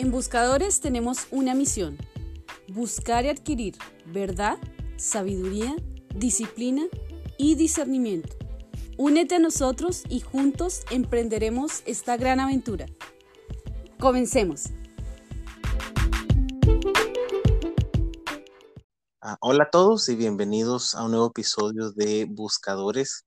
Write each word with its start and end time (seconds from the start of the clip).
En 0.00 0.10
Buscadores 0.10 0.80
tenemos 0.80 1.26
una 1.30 1.54
misión, 1.54 1.98
buscar 2.68 3.26
y 3.26 3.28
adquirir 3.28 3.76
verdad, 4.06 4.56
sabiduría, 4.96 5.76
disciplina 6.14 6.86
y 7.36 7.54
discernimiento. 7.54 8.34
Únete 8.96 9.34
a 9.34 9.38
nosotros 9.38 10.04
y 10.08 10.20
juntos 10.20 10.84
emprenderemos 10.90 11.82
esta 11.84 12.16
gran 12.16 12.40
aventura. 12.40 12.86
Comencemos. 13.98 14.70
Ah, 19.20 19.36
hola 19.42 19.64
a 19.64 19.70
todos 19.70 20.08
y 20.08 20.14
bienvenidos 20.14 20.94
a 20.94 21.04
un 21.04 21.10
nuevo 21.10 21.26
episodio 21.26 21.92
de 21.92 22.24
Buscadores. 22.24 23.26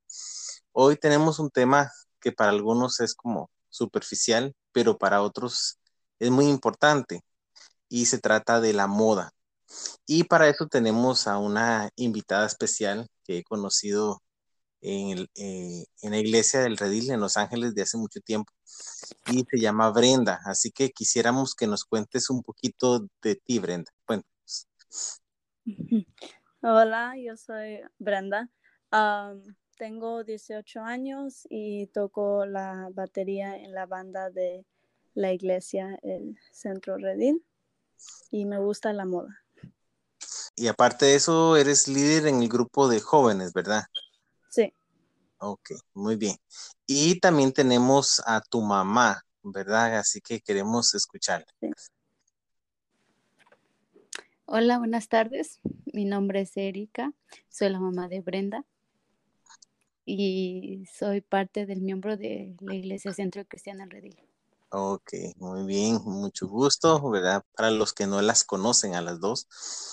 Hoy 0.72 0.96
tenemos 0.96 1.38
un 1.38 1.52
tema 1.52 1.92
que 2.20 2.32
para 2.32 2.50
algunos 2.50 3.00
es 3.00 3.14
como 3.14 3.52
superficial, 3.70 4.56
pero 4.72 4.98
para 4.98 5.22
otros 5.22 5.78
es 6.20 6.32
muy 6.32 6.48
importante 6.48 7.22
y 7.90 8.06
se 8.06 8.20
trata 8.20 8.60
de 8.62 8.74
la 8.74 8.88
moda. 8.88 9.32
Y 10.06 10.26
para 10.26 10.50
eso 10.50 10.68
tenemos 10.68 11.28
a 11.28 11.38
una 11.38 11.90
invitada 11.96 12.46
especial 12.46 13.08
que 13.24 13.40
he 13.40 13.44
conocido 13.44 14.22
en, 14.82 15.28
eh, 15.36 15.86
en, 16.02 16.12
la 16.12 16.18
iglesia 16.18 16.62
del 16.62 16.78
Redil 16.78 17.12
en 17.12 17.22
Los 17.22 17.38
Ángeles 17.38 17.74
de 17.74 17.84
hace 17.84 17.98
mucho 17.98 18.20
tiempo 18.20 18.52
y 19.28 19.46
se 19.50 19.60
llama 19.60 19.92
Brenda. 19.92 20.40
Así 20.46 20.72
que 20.72 20.90
quisiéramos 20.92 21.56
que 21.56 21.68
nos 21.68 21.86
cuentes 21.86 22.30
un 22.30 22.44
poquito 22.44 23.08
de 23.22 23.36
ti, 23.36 23.60
Brenda. 23.60 23.92
Cuéntanos. 24.06 24.70
Hola, 26.62 27.14
yo 27.18 27.36
soy 27.38 27.82
Brenda. 27.98 28.50
tengo 29.78 30.24
18 30.24 30.82
años 30.82 31.48
y 31.50 31.88
toco 31.88 32.46
la 32.46 32.90
batería 32.94 33.58
en 33.58 33.74
la 33.74 33.86
banda 33.86 34.30
de 34.30 34.66
la 35.14 35.34
iglesia, 35.34 36.00
el 36.04 36.38
Centro 36.52 36.98
Redil, 36.98 37.44
y 38.32 38.46
me 38.46 38.60
gusta 38.60 38.94
la 38.94 39.06
moda. 39.06 39.44
Y 40.56 40.68
aparte 40.68 41.06
de 41.06 41.16
eso, 41.16 41.58
eres 41.58 41.88
líder 41.88 42.28
en 42.28 42.42
el 42.42 42.50
grupo 42.50 42.88
de 42.88 43.00
jóvenes, 43.00 43.54
¿verdad? 43.54 43.84
Sí. 44.50 44.74
Ok, 45.40 45.72
muy 45.94 46.16
bien. 46.16 46.36
Y 46.86 47.20
también 47.20 47.52
tenemos 47.52 48.22
a 48.26 48.42
tu 48.42 48.62
mamá, 48.62 49.24
¿verdad? 49.42 49.98
Así 49.98 50.22
que 50.22 50.40
queremos 50.40 50.94
escucharla. 50.94 51.48
Hola, 54.46 54.78
buenas 54.78 55.08
tardes. 55.10 55.60
Mi 55.86 56.06
nombre 56.06 56.42
es 56.42 56.56
Erika, 56.56 57.14
soy 57.50 57.70
la 57.70 57.80
mamá 57.80 58.08
de 58.08 58.22
Brenda 58.22 58.66
y 60.06 60.86
soy 60.94 61.22
parte 61.22 61.66
del 61.66 61.82
miembro 61.82 62.18
de 62.18 62.56
la 62.60 62.76
Iglesia 62.76 63.14
Centro 63.14 63.46
Cristiana 63.46 63.86
Redil. 63.86 64.18
Ok, 64.76 65.14
muy 65.36 65.68
bien, 65.68 66.00
mucho 66.04 66.48
gusto, 66.48 67.08
¿verdad? 67.12 67.44
Para 67.56 67.70
los 67.70 67.94
que 67.94 68.08
no 68.08 68.24
las 68.24 68.44
conocen 68.44 68.96
a 68.96 69.02
las 69.02 69.20
dos. 69.20 69.48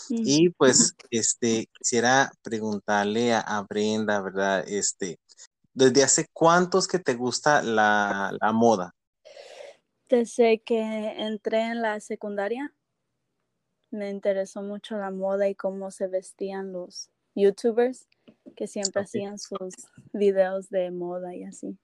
Y 0.09 0.49
pues, 0.49 0.95
este, 1.11 1.69
quisiera 1.79 2.33
preguntarle 2.41 3.35
a, 3.35 3.67
Brenda, 3.69 4.23
¿verdad? 4.23 4.67
Este, 4.67 5.19
¿desde 5.75 6.03
hace 6.03 6.29
cuántos 6.33 6.89
que 6.89 6.99
te 6.99 7.13
gusta 7.13 7.61
la, 7.61 8.35
la 8.41 8.53
moda? 8.53 8.95
Desde 10.09 10.63
que 10.63 10.81
entré 10.81 11.61
en 11.61 11.83
la 11.83 12.01
secundaria, 12.01 12.73
me 13.91 14.09
interesó 14.09 14.63
mucho 14.63 14.97
la 14.97 15.11
moda 15.11 15.47
y 15.47 15.55
cómo 15.55 15.91
se 15.91 16.07
vestían 16.07 16.73
los 16.73 17.11
youtubers 17.35 18.09
que 18.57 18.67
siempre 18.67 19.03
hacían 19.03 19.39
sus 19.39 19.75
videos 20.15 20.71
de 20.71 20.91
moda 20.91 21.37
y 21.37 21.45
así. 21.45 21.79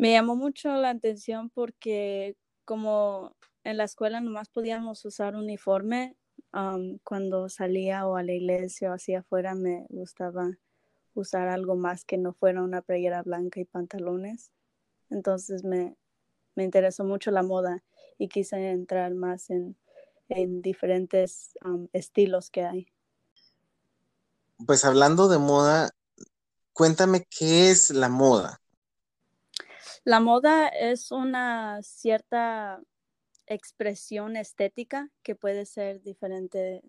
Me 0.00 0.12
llamó 0.12 0.34
mucho 0.34 0.74
la 0.76 0.88
atención 0.88 1.50
porque 1.50 2.34
como 2.64 3.36
en 3.64 3.76
la 3.76 3.84
escuela 3.84 4.22
nomás 4.22 4.48
podíamos 4.48 5.04
usar 5.04 5.36
uniforme, 5.36 6.16
cuando 7.04 7.50
salía 7.50 8.06
o 8.06 8.16
a 8.16 8.22
la 8.22 8.32
iglesia 8.32 8.90
o 8.90 8.94
hacia 8.94 9.18
afuera 9.18 9.54
me 9.54 9.84
gustaba 9.90 10.52
usar 11.12 11.48
algo 11.48 11.76
más 11.76 12.06
que 12.06 12.16
no 12.16 12.32
fuera 12.32 12.62
una 12.62 12.80
playera 12.80 13.22
blanca 13.22 13.60
y 13.60 13.66
pantalones. 13.66 14.52
Entonces 15.10 15.64
me, 15.64 15.98
me 16.54 16.64
interesó 16.64 17.04
mucho 17.04 17.30
la 17.30 17.42
moda 17.42 17.84
y 18.16 18.28
quise 18.28 18.70
entrar 18.70 19.12
más 19.12 19.50
en, 19.50 19.76
en 20.30 20.62
diferentes 20.62 21.58
estilos 21.92 22.48
que 22.48 22.64
hay. 22.64 22.86
Pues 24.66 24.86
hablando 24.86 25.28
de 25.28 25.36
moda, 25.36 25.90
cuéntame 26.72 27.26
qué 27.28 27.70
es 27.70 27.90
la 27.90 28.08
moda. 28.08 28.59
La 30.04 30.20
moda 30.20 30.68
es 30.68 31.12
una 31.12 31.82
cierta 31.82 32.80
expresión 33.46 34.36
estética 34.36 35.10
que 35.22 35.34
puede 35.34 35.66
ser 35.66 36.00
diferente 36.02 36.82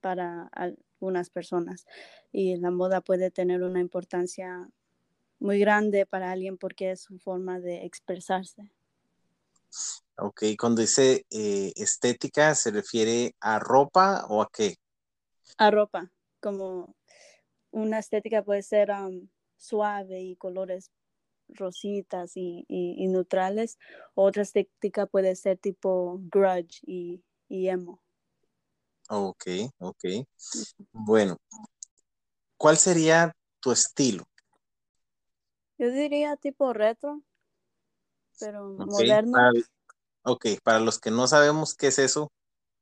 para 0.00 0.48
algunas 0.52 1.30
personas 1.30 1.86
y 2.30 2.56
la 2.56 2.70
moda 2.70 3.00
puede 3.00 3.30
tener 3.30 3.62
una 3.62 3.80
importancia 3.80 4.68
muy 5.38 5.58
grande 5.60 6.04
para 6.04 6.30
alguien 6.30 6.58
porque 6.58 6.90
es 6.90 7.00
su 7.00 7.18
forma 7.18 7.58
de 7.58 7.86
expresarse. 7.86 8.70
Ok, 10.18 10.42
cuando 10.58 10.82
dice 10.82 11.24
eh, 11.30 11.72
estética, 11.74 12.54
¿se 12.54 12.70
refiere 12.70 13.34
a 13.40 13.58
ropa 13.58 14.26
o 14.28 14.42
a 14.42 14.50
qué? 14.52 14.76
A 15.56 15.70
ropa, 15.70 16.12
como 16.40 16.94
una 17.70 17.98
estética 17.98 18.44
puede 18.44 18.62
ser 18.62 18.90
suave 19.56 20.20
y 20.20 20.36
colores 20.36 20.90
rositas 21.54 22.32
y, 22.36 22.64
neutrales. 23.08 23.78
Otra 24.14 24.42
estética 24.42 25.06
puede 25.06 25.36
ser 25.36 25.58
tipo 25.58 26.20
grudge 26.30 26.80
y, 26.82 27.22
emo. 27.48 28.02
Ok, 29.08 29.44
ok. 29.78 30.04
Bueno, 30.92 31.36
¿cuál 32.56 32.76
sería 32.76 33.32
tu 33.60 33.72
estilo? 33.72 34.24
Yo 35.78 35.90
diría 35.90 36.36
tipo 36.36 36.72
retro, 36.72 37.22
pero 38.38 38.70
moderno. 38.78 39.38
ok, 40.22 40.46
para 40.62 40.80
los 40.80 40.98
que 40.98 41.10
no 41.10 41.26
sabemos 41.26 41.74
qué 41.74 41.88
es 41.88 41.98
eso, 41.98 42.30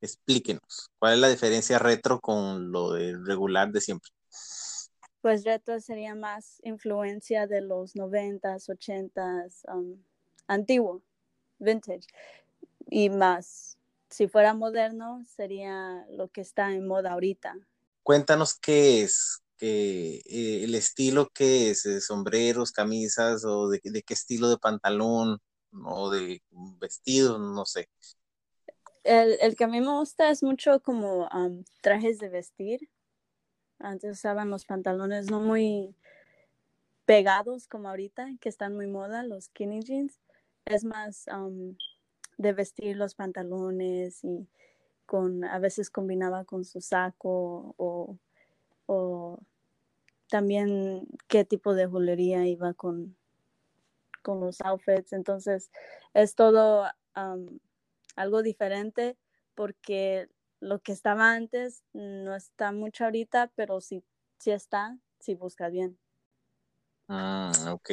explíquenos. 0.01 0.91
¿Cuál 0.99 1.15
es 1.15 1.19
la 1.21 1.29
diferencia 1.29 1.79
retro 1.79 2.21
con 2.21 2.71
lo 2.71 2.93
de 2.93 3.17
regular 3.25 3.73
de 3.73 3.81
siempre? 3.81 4.11
Pues 5.21 5.45
retro 5.45 5.81
sería 5.81 6.15
más 6.15 6.61
influencia 6.65 7.47
de 7.47 7.61
los 7.61 7.95
noventas, 7.95 8.69
ochentas, 8.69 9.63
um, 9.73 10.03
antiguo, 10.47 11.03
vintage. 11.59 12.07
Y 12.89 13.11
más, 13.11 13.79
si 14.09 14.29
fuera 14.29 14.55
moderno, 14.55 15.23
sería 15.27 16.07
lo 16.11 16.29
que 16.29 16.41
está 16.41 16.73
en 16.73 16.87
moda 16.87 17.13
ahorita. 17.13 17.57
Cuéntanos 18.03 18.59
qué 18.59 19.03
es, 19.03 19.43
qué, 19.57 20.23
eh, 20.25 20.65
el 20.65 20.75
estilo 20.75 21.29
que 21.29 21.71
es, 21.71 21.87
sombreros, 22.05 22.73
camisas 22.73 23.45
o 23.45 23.69
de, 23.69 23.81
qué 23.81 24.15
estilo 24.15 24.49
de 24.49 24.59
pantalón 24.59 25.39
o 25.85 26.11
de 26.11 26.43
vestido, 26.81 27.39
no 27.39 27.67
sé. 27.67 27.89
El, 29.05 29.39
el, 29.41 29.55
que 29.57 29.65
a 29.65 29.69
mí 29.69 29.81
me 29.81 29.93
gusta 29.93 30.31
es 30.31 30.43
mucho 30.43 30.81
como 30.81 31.29
um, 31.29 31.65
trajes 31.81 32.19
de 32.19 32.29
vestir, 32.29 32.89
antes 33.81 34.13
usaban 34.19 34.51
los 34.51 34.65
pantalones 34.65 35.31
no 35.31 35.41
muy 35.41 35.95
pegados 37.05 37.67
como 37.67 37.89
ahorita, 37.89 38.29
que 38.41 38.49
están 38.49 38.77
muy 38.77 38.87
moda, 38.87 39.23
los 39.23 39.45
skinny 39.47 39.81
jeans. 39.81 40.21
Es 40.65 40.85
más 40.85 41.27
um, 41.27 41.77
de 42.39 42.53
vestir 42.53 42.97
los 42.97 43.15
pantalones 43.15 44.23
y 44.23 44.47
con, 45.07 45.45
a 45.45 45.59
veces 45.59 45.91
combinaba 45.91 46.45
con 46.45 46.65
su 46.65 46.81
saco 46.81 47.75
o, 47.77 48.19
también 50.29 51.09
qué 51.27 51.45
tipo 51.45 51.75
de 51.75 51.87
joyería 51.87 52.47
iba 52.47 52.73
con, 52.75 53.17
con 54.23 54.39
los 54.39 54.61
outfits. 54.61 55.13
Entonces 55.13 55.73
es 56.15 56.37
todo 56.37 56.87
um, 57.17 57.59
algo 58.15 58.43
diferente 58.43 59.17
porque 59.57 60.29
lo 60.61 60.81
que 60.81 60.93
estaba 60.93 61.33
antes 61.33 61.83
no 61.93 62.37
está 62.37 62.73
mucho 62.73 63.05
ahorita, 63.05 63.51
pero 63.57 63.81
sí, 63.81 64.05
sí 64.39 64.51
está, 64.51 64.99
si 65.19 65.35
busca 65.35 65.69
bien. 65.69 65.99
Ah, 67.09 67.53
ok. 67.73 67.91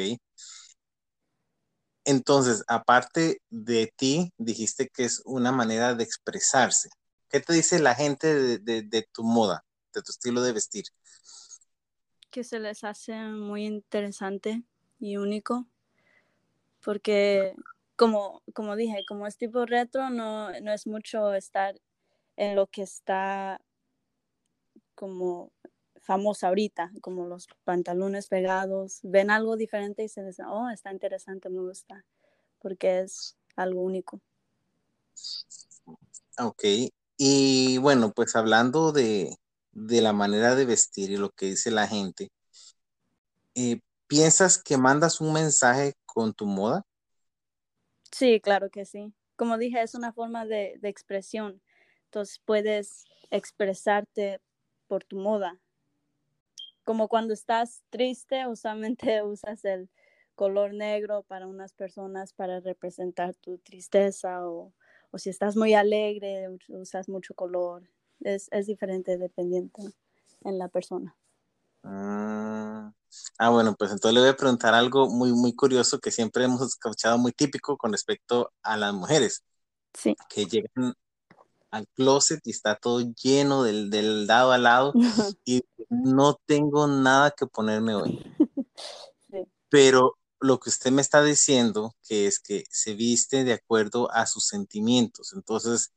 Entonces, 2.06 2.64
aparte 2.68 3.42
de 3.50 3.92
ti, 3.96 4.32
dijiste 4.38 4.90
que 4.90 5.04
es 5.04 5.22
una 5.26 5.52
manera 5.52 5.94
de 5.96 6.04
expresarse. 6.04 6.90
¿Qué 7.30 7.40
te 7.40 7.54
dice 7.54 7.80
la 7.80 7.96
gente 7.96 8.60
de, 8.60 9.08
tu 9.12 9.24
moda, 9.24 9.66
de 9.94 10.02
tu 10.02 10.12
estilo 10.12 10.42
de 10.42 10.54
vestir? 10.54 10.86
Que 12.30 12.44
se 12.44 12.60
les 12.60 12.84
hace 12.84 13.14
muy 13.16 13.66
interesante 13.66 14.64
y 15.00 15.18
único, 15.18 15.68
porque 16.84 17.54
como, 17.98 18.42
como 18.54 18.76
dije, 18.78 19.04
como 19.08 19.28
es 19.28 19.36
tipo 19.38 19.66
retro, 19.66 20.10
no, 20.10 20.58
no 20.62 20.72
es 20.72 20.88
mucho 20.88 21.34
estar 21.34 21.76
en 22.38 22.56
lo 22.56 22.68
que 22.68 22.84
está 22.84 23.62
como 24.96 25.52
famosa 26.02 26.48
ahorita, 26.48 26.92
como 27.02 27.28
los 27.28 27.48
pantalones 27.66 28.28
pegados, 28.30 29.00
ven 29.04 29.30
algo 29.32 29.58
diferente 29.58 30.04
y 30.04 30.10
se 30.10 30.26
dicen, 30.26 30.46
oh, 30.48 30.70
está 30.70 30.92
interesante, 30.92 31.50
me 31.50 31.62
gusta, 31.62 32.06
porque 32.60 33.02
es 33.02 33.38
algo 33.56 33.82
único. 33.82 34.22
Ok, 36.40 36.64
y 37.18 37.78
bueno, 37.80 38.12
pues 38.14 38.36
hablando 38.36 38.92
de, 38.92 39.36
de 39.72 40.02
la 40.02 40.14
manera 40.14 40.56
de 40.56 40.66
vestir 40.66 41.12
y 41.12 41.18
lo 41.18 41.32
que 41.32 41.48
dice 41.48 41.72
la 41.72 41.88
gente, 41.88 42.32
eh, 43.56 43.82
¿piensas 44.08 44.62
que 44.62 44.78
mandas 44.78 45.22
un 45.22 45.34
mensaje 45.34 45.94
con 46.06 46.34
tu 46.34 46.46
moda? 46.46 46.84
Sí, 48.12 48.40
claro 48.42 48.70
que 48.70 48.86
sí. 48.86 49.14
Como 49.36 49.58
dije, 49.58 49.82
es 49.82 49.96
una 49.96 50.14
forma 50.14 50.46
de, 50.46 50.78
de 50.80 50.90
expresión. 50.90 51.62
Entonces 52.08 52.42
puedes 52.46 53.06
expresarte 53.32 54.40
por 54.88 55.04
tu 55.04 55.18
moda. 55.18 55.60
Como 56.84 57.10
cuando 57.10 57.34
estás 57.34 57.84
triste, 57.90 58.48
usualmente 58.48 59.22
usas 59.24 59.66
el 59.66 59.90
color 60.36 60.74
negro 60.74 61.24
para 61.24 61.48
unas 61.48 61.74
personas 61.74 62.32
para 62.32 62.60
representar 62.62 63.36
tu 63.36 63.58
tristeza 63.58 64.48
o, 64.48 64.74
o 65.12 65.18
si 65.18 65.30
estás 65.30 65.58
muy 65.58 65.74
alegre, 65.74 66.48
usas 66.70 67.10
mucho 67.10 67.34
color. 67.34 67.90
Es, 68.22 68.48
es 68.52 68.68
diferente 68.68 69.18
dependiendo 69.18 69.74
en 70.44 70.58
la 70.58 70.70
persona. 70.70 71.16
Ah, 71.84 72.94
ah, 73.38 73.50
bueno, 73.50 73.76
pues 73.78 73.92
entonces 73.92 74.14
le 74.14 74.22
voy 74.22 74.30
a 74.30 74.38
preguntar 74.38 74.74
algo 74.74 75.10
muy, 75.10 75.34
muy 75.34 75.54
curioso 75.56 76.00
que 76.00 76.12
siempre 76.12 76.46
hemos 76.46 76.62
escuchado 76.62 77.18
muy 77.18 77.34
típico 77.34 77.78
con 77.78 77.92
respecto 77.92 78.54
a 78.62 78.78
las 78.78 78.94
mujeres. 78.94 79.44
Sí. 79.94 80.16
Que 80.30 80.46
llegan 80.46 80.94
al 81.78 81.88
closet 81.90 82.42
y 82.46 82.52
está 82.52 82.76
todo 82.76 83.02
lleno 83.02 83.64
del, 83.64 83.90
del 83.90 84.28
lado 84.28 84.52
a 84.52 84.58
lado 84.58 84.94
y 85.46 85.64
no 85.90 86.40
tengo 86.46 86.88
nada 86.88 87.32
que 87.32 87.48
ponerme 87.48 87.96
hoy. 87.96 88.20
Sí. 89.30 89.46
Pero 89.70 90.18
lo 90.40 90.60
que 90.60 90.70
usted 90.70 90.92
me 90.92 91.02
está 91.02 91.22
diciendo, 91.22 91.94
que 92.08 92.28
es 92.28 92.40
que 92.40 92.64
se 92.70 92.94
viste 92.94 93.44
de 93.44 93.54
acuerdo 93.54 94.10
a 94.12 94.26
sus 94.26 94.48
sentimientos. 94.48 95.34
Entonces, 95.34 95.92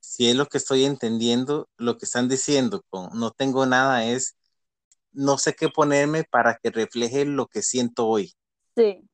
si 0.00 0.28
es 0.28 0.36
lo 0.36 0.46
que 0.46 0.58
estoy 0.58 0.84
entendiendo, 0.84 1.68
lo 1.78 1.96
que 1.96 2.04
están 2.04 2.28
diciendo 2.28 2.84
con 2.90 3.18
no 3.18 3.30
tengo 3.30 3.64
nada 3.64 4.04
es 4.04 4.36
no 5.12 5.38
sé 5.38 5.54
qué 5.54 5.68
ponerme 5.68 6.24
para 6.24 6.56
que 6.56 6.70
refleje 6.70 7.24
lo 7.24 7.46
que 7.46 7.62
siento 7.62 8.06
hoy. 8.06 8.34
Sí, 8.76 9.08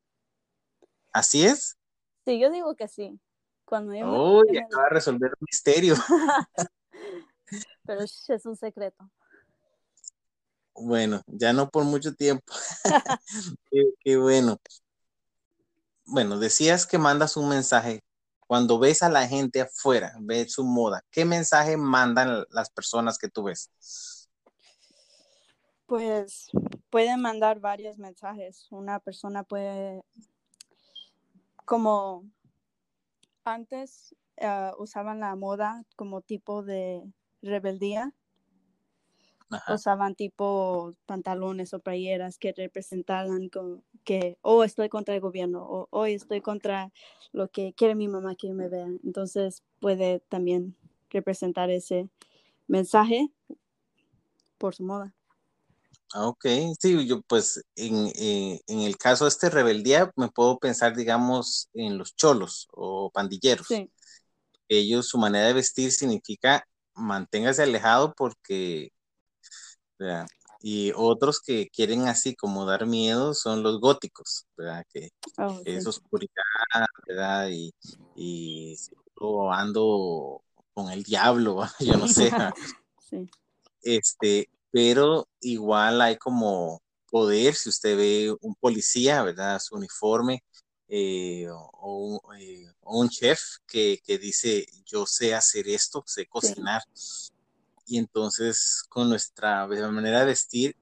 ¿Así 1.12 1.44
es? 1.44 1.76
sí, 2.24 2.38
yo 2.40 2.50
digo 2.50 2.74
que 2.74 2.88
sí. 2.88 3.20
Cuando 3.64 3.94
yo 3.94 4.06
me- 4.06 4.18
yo 4.18 4.52
me- 4.52 4.58
acaba 4.66 4.84
de 4.84 4.90
resolver 4.90 5.30
un 5.30 5.46
misterio. 5.50 5.94
Pero 7.84 8.00
es 8.02 8.46
un 8.46 8.56
secreto. 8.56 9.10
Bueno, 10.74 11.22
ya 11.26 11.52
no 11.52 11.70
por 11.70 11.84
mucho 11.84 12.14
tiempo. 12.14 12.52
qué, 13.70 13.90
qué 14.00 14.16
bueno. 14.16 14.58
Bueno, 16.06 16.38
decías 16.38 16.86
que 16.86 16.98
mandas 16.98 17.36
un 17.36 17.48
mensaje. 17.48 18.02
Cuando 18.46 18.78
ves 18.78 19.02
a 19.02 19.08
la 19.08 19.26
gente 19.26 19.62
afuera, 19.62 20.14
ves 20.20 20.52
su 20.52 20.64
moda, 20.64 21.02
¿qué 21.10 21.24
mensaje 21.24 21.78
mandan 21.78 22.44
las 22.50 22.68
personas 22.70 23.16
que 23.16 23.28
tú 23.28 23.44
ves? 23.44 23.70
Pues 25.86 26.50
pueden 26.90 27.20
mandar 27.22 27.60
varios 27.60 27.98
mensajes. 27.98 28.66
Una 28.70 29.00
persona 29.00 29.44
puede, 29.44 30.02
como 31.64 32.24
antes 33.44 34.14
eh, 34.36 34.70
usaban 34.78 35.20
la 35.20 35.36
moda 35.36 35.84
como 35.96 36.20
tipo 36.20 36.62
de 36.62 37.02
rebeldía, 37.42 38.12
Ajá. 39.50 39.74
usaban 39.74 40.14
tipo 40.14 40.94
pantalones 41.06 41.74
o 41.74 41.78
playeras 41.78 42.38
que 42.38 42.52
representaran 42.52 43.48
como 43.48 43.82
que 44.02 44.36
oh 44.42 44.64
estoy 44.64 44.88
contra 44.88 45.14
el 45.14 45.20
gobierno 45.20 45.62
o 45.62 45.88
hoy 45.90 46.14
estoy 46.14 46.40
contra 46.40 46.92
lo 47.32 47.48
que 47.48 47.72
quiere 47.74 47.94
mi 47.94 48.08
mamá 48.08 48.34
que 48.34 48.52
me 48.52 48.68
vea. 48.68 48.88
Entonces 49.04 49.62
puede 49.80 50.20
también 50.20 50.74
representar 51.10 51.70
ese 51.70 52.08
mensaje 52.66 53.30
por 54.58 54.74
su 54.74 54.84
moda. 54.84 55.13
Ah, 56.12 56.28
Ok, 56.28 56.46
sí, 56.80 57.06
yo 57.06 57.22
pues 57.22 57.62
en, 57.76 58.06
eh, 58.14 58.60
en 58.66 58.80
el 58.80 58.96
caso 58.96 59.24
de 59.24 59.30
este 59.30 59.50
rebeldía 59.50 60.10
me 60.16 60.28
puedo 60.28 60.58
pensar, 60.58 60.94
digamos, 60.96 61.68
en 61.74 61.98
los 61.98 62.14
cholos 62.14 62.68
o 62.72 63.10
pandilleros. 63.10 63.66
Sí, 63.66 63.90
Ellos, 64.68 65.08
su 65.08 65.18
manera 65.18 65.46
de 65.46 65.54
vestir 65.54 65.92
significa 65.92 66.66
manténgase 66.94 67.62
alejado 67.62 68.14
porque, 68.14 68.90
¿verdad? 69.98 70.26
Y 70.60 70.92
otros 70.96 71.40
que 71.40 71.68
quieren 71.68 72.08
así 72.08 72.34
como 72.34 72.64
dar 72.64 72.86
miedo 72.86 73.34
son 73.34 73.62
los 73.62 73.80
góticos, 73.80 74.46
¿verdad? 74.56 74.84
Que 74.92 75.10
oh, 75.38 75.60
que 75.62 75.76
es 75.76 75.84
sí. 75.84 75.88
oscuridad, 75.90 76.30
¿verdad? 77.06 77.48
Y, 77.50 77.74
y 78.16 78.76
ando 79.52 80.42
con 80.72 80.90
el 80.90 81.02
diablo, 81.02 81.62
yo 81.80 81.96
no 81.96 82.08
sé, 82.08 82.30
sí, 83.10 83.28
este, 83.82 84.48
pero 84.74 85.28
igual 85.40 86.02
hay 86.02 86.16
como 86.16 86.82
poder, 87.08 87.54
si 87.54 87.68
usted 87.68 87.96
ve 87.96 88.36
un 88.40 88.56
policía, 88.56 89.22
¿verdad? 89.22 89.60
Su 89.60 89.76
uniforme, 89.76 90.42
eh, 90.88 91.46
o, 91.48 91.70
o 91.74 91.96
un, 92.08 92.20
eh, 92.40 92.66
o 92.80 92.98
un 92.98 93.08
chef 93.08 93.40
que, 93.68 94.00
que 94.04 94.18
dice, 94.18 94.66
yo 94.84 95.06
sé 95.06 95.32
hacer 95.32 95.68
esto, 95.68 96.02
sé 96.04 96.26
cocinar. 96.26 96.82
Y 97.86 97.98
entonces 97.98 98.82
con 98.88 99.08
nuestra 99.08 99.64
manera 99.68 100.20
de 100.20 100.26
vestir, 100.26 100.76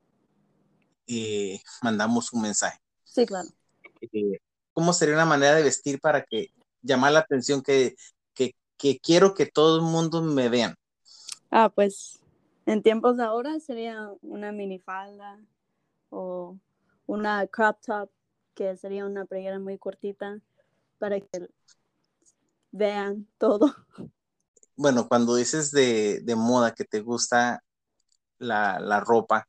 eh, 1.07 1.61
mandamos 1.83 2.33
un 2.33 2.41
mensaje. 2.41 2.79
sí, 3.05 3.27
claro. 3.27 3.51
Eh, 4.01 4.39
¿Cómo 4.73 4.95
sería 4.95 5.17
una 5.17 5.27
manera 5.27 5.57
de 5.57 5.65
vestir 5.65 6.01
para 6.01 6.25
que 6.25 6.51
llamar 6.81 7.13
la 7.13 7.19
atención 7.19 7.61
que, 7.61 7.95
que, 8.33 8.55
que 8.79 8.99
quiero 9.01 9.35
que 9.35 9.45
todo 9.45 9.77
el 9.77 9.83
mundo 9.83 10.23
me 10.23 10.49
vean? 10.49 10.77
Ah, 11.51 11.69
pues 11.69 12.22
en 12.67 12.83
tiempos 12.83 13.17
de 13.17 13.25
ahora 13.25 13.61
sería 13.61 14.11
una 14.23 14.53
minifalda 14.53 15.41
o 16.11 16.59
una 17.07 17.47
crop 17.49 17.79
top, 17.83 18.11
que 18.55 18.77
sería 18.77 19.07
una 19.07 19.25
playera 19.27 19.59
muy 19.61 19.79
cortita 19.79 20.41
para 20.99 21.21
que 21.21 21.49
vean 22.73 23.27
todo. 23.39 23.75
Bueno, 24.77 25.09
cuando 25.09 25.35
dices 25.37 25.71
de, 25.71 26.21
de 26.23 26.35
moda 26.37 26.75
que 26.75 26.85
te 26.85 27.01
gusta 27.01 27.63
la, 28.39 28.81
la 28.81 29.01
ropa, 29.01 29.49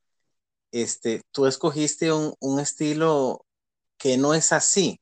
este, 0.72 1.22
tú 1.32 1.46
escogiste 1.46 2.12
un, 2.12 2.34
un 2.40 2.60
estilo 2.60 3.46
que 3.98 4.18
no 4.18 4.34
es 4.34 4.52
así. 4.52 5.00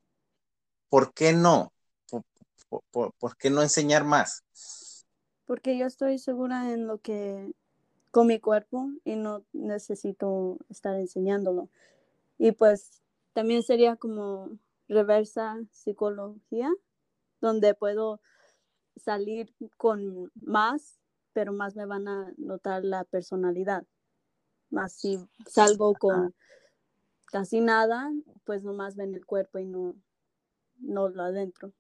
¿Por 0.91 1.15
qué 1.15 1.33
no? 1.33 1.73
¿Por, 2.11 2.23
por- 2.69 2.85
por- 2.93 3.15
por 3.19 3.37
qué 3.39 3.51
no 3.51 3.63
enseñar 3.63 4.05
más? 4.05 4.45
Porque 5.47 5.79
yo 5.79 5.87
estoy 5.87 6.19
segura 6.19 6.73
en 6.73 6.87
lo 6.87 6.99
que 7.01 7.53
con 8.13 8.27
mi 8.27 8.39
cuerpo 8.39 8.91
y 9.05 9.17
no 9.17 9.45
necesito 9.53 10.59
estar 10.69 10.95
enseñándolo. 10.95 11.71
Y 12.39 12.53
pues 12.53 13.03
también 13.33 13.63
sería 13.63 13.97
como 13.97 14.51
reversa 14.87 15.59
psicología, 15.71 16.71
donde 17.41 17.75
puedo 17.75 18.21
salir 18.97 19.55
con 19.79 20.31
más, 20.35 21.01
pero 21.33 21.55
más 21.55 21.75
me 21.75 21.87
van 21.87 22.07
a 22.07 22.33
notar 22.37 22.85
la 22.85 23.05
personalidad. 23.05 23.87
Más 24.69 24.93
si 24.93 25.19
salgo 25.47 25.95
con 25.95 26.35
casi 27.27 27.61
nada, 27.61 28.13
pues 28.45 28.63
nomás 28.63 28.95
ven 28.95 29.15
el 29.15 29.25
cuerpo 29.25 29.59
y 29.59 29.65
no, 29.65 29.97
no 30.81 31.09
lo 31.09 31.23
adentro. 31.23 31.73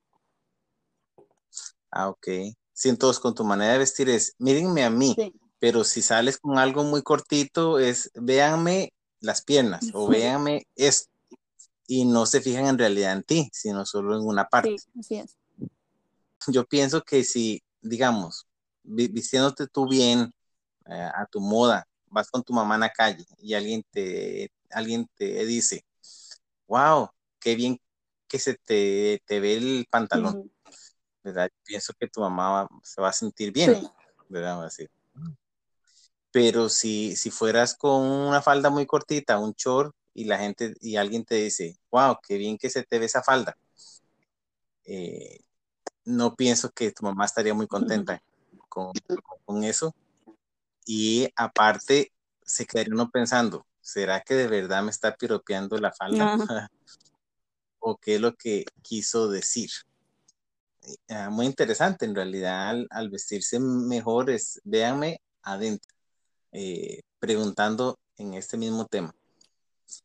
Ah, 1.91 2.09
ok. 2.09 2.27
Sí, 2.73 2.89
entonces 2.89 3.21
con 3.21 3.35
tu 3.35 3.45
manera 3.45 3.75
de 3.75 3.81
vestir 3.81 4.09
es, 4.09 4.35
mírenme 4.39 4.83
a 4.83 4.89
mí, 4.89 5.15
Sí, 5.15 5.35
pero 5.63 5.85
si 5.85 6.03
sales 6.03 6.39
con 6.39 6.59
algo 6.59 6.83
muy 6.83 7.03
cortito 7.03 7.79
es, 7.79 8.11
véanme 8.15 8.93
las 9.21 9.45
piernas 9.45 9.91
o 9.95 10.09
véanme 10.09 10.67
esto. 10.75 11.09
Y 11.87 12.05
no 12.05 12.27
se 12.27 12.41
fijan 12.41 12.67
en 12.67 12.79
realidad 12.79 13.13
en 13.13 13.23
ti, 13.23 13.49
sino 13.53 13.87
solo 13.87 14.17
en 14.19 14.27
una 14.27 14.49
parte. 14.49 14.77
sí, 14.77 14.91
así 14.99 15.15
es. 15.19 15.37
Yo 16.49 16.65
pienso 16.67 17.03
que 17.03 17.23
si, 17.23 17.63
digamos, 17.81 18.49
vi- 18.83 19.07
vistiéndote 19.07 19.69
tú 19.69 19.89
bien, 19.89 20.33
eh, 20.87 21.11
a 21.15 21.27
tu 21.31 21.39
moda, 21.41 21.87
vas 22.07 22.29
con 22.29 22.43
tu 22.43 22.53
mamá 22.53 22.75
en 22.75 22.81
la 22.81 22.91
calle 22.91 23.25
y 23.39 23.55
alguien 23.55 23.85
te, 23.93 24.51
alguien 24.69 25.07
te 25.15 25.47
dice, 25.47 25.85
wow, 26.67 27.09
qué 27.39 27.55
bien 27.55 27.79
que 28.27 28.41
se 28.41 28.55
te, 28.55 29.23
te 29.27 29.39
ve 29.39 29.59
el 29.59 29.87
pantalón, 29.89 30.35
Ujú. 30.35 30.51
¿verdad? 31.23 31.49
Pienso 31.63 31.93
que 31.97 32.09
tu 32.09 32.21
mamá 32.21 32.65
va- 32.65 32.69
se 32.83 33.01
va 33.01 33.11
a 33.11 33.13
sentir 33.13 33.53
bien, 33.53 33.77
Sí, 33.77 33.89
¿verdad? 34.29 34.57
Va 34.57 34.63
a 34.63 34.65
decir. 34.65 34.91
Pero 36.33 36.69
si, 36.69 37.15
si 37.17 37.31
fueras 37.31 37.75
con 37.75 38.03
una 38.03 38.43
falda 38.43 38.71
muy 38.71 38.87
cortita, 38.87 39.39
un 39.39 39.53
short, 39.53 39.95
y 40.15 40.25
la 40.25 40.39
gente, 40.39 40.75
y 40.81 40.97
alguien 40.97 41.25
te 41.25 41.37
dice, 41.37 41.79
wow, 41.91 42.19
qué 42.27 42.37
bien 42.37 42.59
que 42.59 42.71
se 42.71 42.83
te 42.83 42.99
ve 42.99 43.07
esa 43.07 43.23
falda, 43.23 43.57
eh, 44.85 45.41
no 46.05 46.35
pienso 46.35 46.71
que 46.71 46.91
tu 46.91 47.05
mamá 47.05 47.25
estaría 47.25 47.55
muy 47.55 47.67
contenta 47.67 48.23
con, 48.69 48.93
con 49.45 49.65
eso. 49.65 49.95
Y 50.85 51.29
aparte, 51.37 52.13
se 52.45 52.67
quedaría 52.67 52.95
uno 52.95 53.11
pensando, 53.11 53.67
¿será 53.81 54.21
que 54.21 54.35
de 54.35 54.49
verdad 54.49 54.83
me 54.83 54.91
está 54.91 55.15
piropeando 55.15 55.79
la 55.79 55.93
falda? 55.93 56.35
Ajá. 56.35 56.71
¿O 57.85 57.97
qué 57.97 58.17
es 58.17 58.21
lo 58.21 58.37
que 58.37 58.65
quiso 58.83 59.29
decir? 59.29 59.71
ah, 61.09 61.31
muy 61.31 61.47
interesante 61.47 62.05
en 62.05 62.15
realidad 62.15 62.75
al, 62.91 63.11
vestirse 63.11 63.59
mejor 63.61 64.31
es, 64.31 64.61
véanme 64.65 65.21
adentro, 65.43 65.89
eh, 66.53 67.01
preguntando 67.19 67.99
en 68.19 68.35
este 68.35 68.57
mismo 68.57 68.87
tema. 68.87 69.15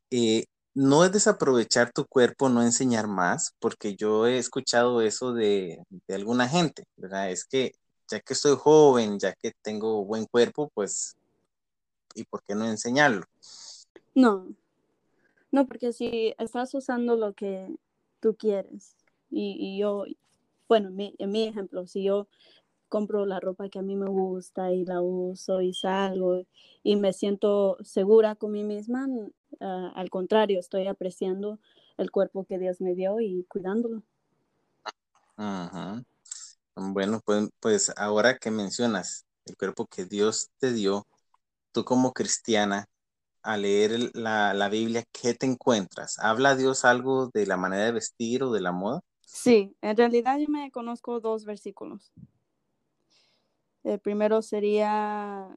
Eh, 0.10 0.46
no 0.74 1.04
es 1.04 1.12
desaprovechar 1.12 1.92
tu 1.92 2.06
cuerpo, 2.06 2.50
no 2.50 2.62
enseñar 2.62 3.08
más, 3.08 3.54
porque 3.60 3.96
yo 3.96 4.28
he 4.28 4.38
escuchado 4.38 5.02
eso 5.02 5.34
de, 5.34 5.84
alguna 6.08 6.48
gente, 6.48 6.84
¿verdad? 6.96 7.32
Es 7.32 7.46
que 7.46 7.74
ya 8.10 8.20
que 8.20 8.34
estoy 8.34 8.56
joven, 8.56 9.20
ya 9.20 9.34
que 9.34 9.52
tengo 9.62 10.06
buen 10.06 10.26
cuerpo, 10.26 10.72
pues, 10.74 11.16
¿y 12.14 12.24
por 12.26 12.44
qué 12.44 12.56
no 12.56 12.66
enseñarlo? 12.66 13.26
No, 14.14 14.48
no, 15.52 15.68
porque 15.68 15.92
si 15.94 16.34
estás 16.38 16.74
usando 16.74 17.16
lo 17.16 17.34
que 17.34 17.76
tú 18.20 18.36
quieres 18.36 18.96
y, 19.30 19.78
yo, 19.80 20.06
bueno, 20.70 20.90
en 20.90 21.32
mi 21.32 21.48
ejemplo, 21.48 21.88
si 21.88 22.04
yo 22.04 22.28
compro 22.90 23.26
la 23.26 23.40
ropa 23.40 23.70
que 23.70 23.80
a 23.80 23.82
mí 23.82 23.96
me 23.96 24.10
gusta 24.10 24.72
y 24.72 24.86
la 24.86 25.02
uso 25.02 25.62
y 25.62 25.74
salgo 25.74 26.44
y 26.84 26.96
me 26.96 27.14
siento 27.14 27.78
segura 27.84 28.36
con 28.36 28.52
mí 28.52 28.64
misma, 28.64 29.08
ah, 29.60 29.92
al 29.96 30.10
contrario, 30.10 30.60
estoy 30.60 30.88
apreciando 30.88 31.60
el 31.98 32.12
cuerpo 32.12 32.46
que 32.46 32.60
Dios 32.60 32.82
me 32.82 32.96
dio 32.96 33.20
y 33.20 33.44
cuidándolo. 33.50 34.04
Bueno, 36.76 37.22
pues, 37.26 37.50
pues 37.60 37.94
ahora 37.98 38.38
que 38.38 38.52
mencionas 38.52 39.26
el 39.46 39.58
cuerpo 39.58 39.88
que 39.88 40.06
Dios 40.06 40.50
te 40.60 40.72
dio, 40.72 41.08
tú 41.72 41.84
como 41.84 42.14
cristiana, 42.14 42.86
al 43.42 43.64
leer 43.64 44.16
la, 44.16 44.54
la, 44.54 44.70
Biblia, 44.70 45.04
¿qué 45.12 45.34
te 45.34 45.46
encuentras? 45.46 46.20
¿Habla 46.20 46.56
Dios 46.56 46.86
algo 46.86 47.30
de 47.34 47.46
la 47.46 47.58
manera 47.58 47.86
de 47.86 47.94
vestir 47.94 48.44
o 48.44 48.52
de 48.52 48.62
la 48.62 48.72
moda? 48.72 49.02
Sí, 49.22 49.76
en 49.82 49.98
realidad 49.98 50.38
yo 50.38 50.48
me 50.50 50.70
conozco 50.72 51.20
dos 51.20 51.46
versículos. 51.46 52.12
Primero 54.04 54.42
sería 54.42 55.56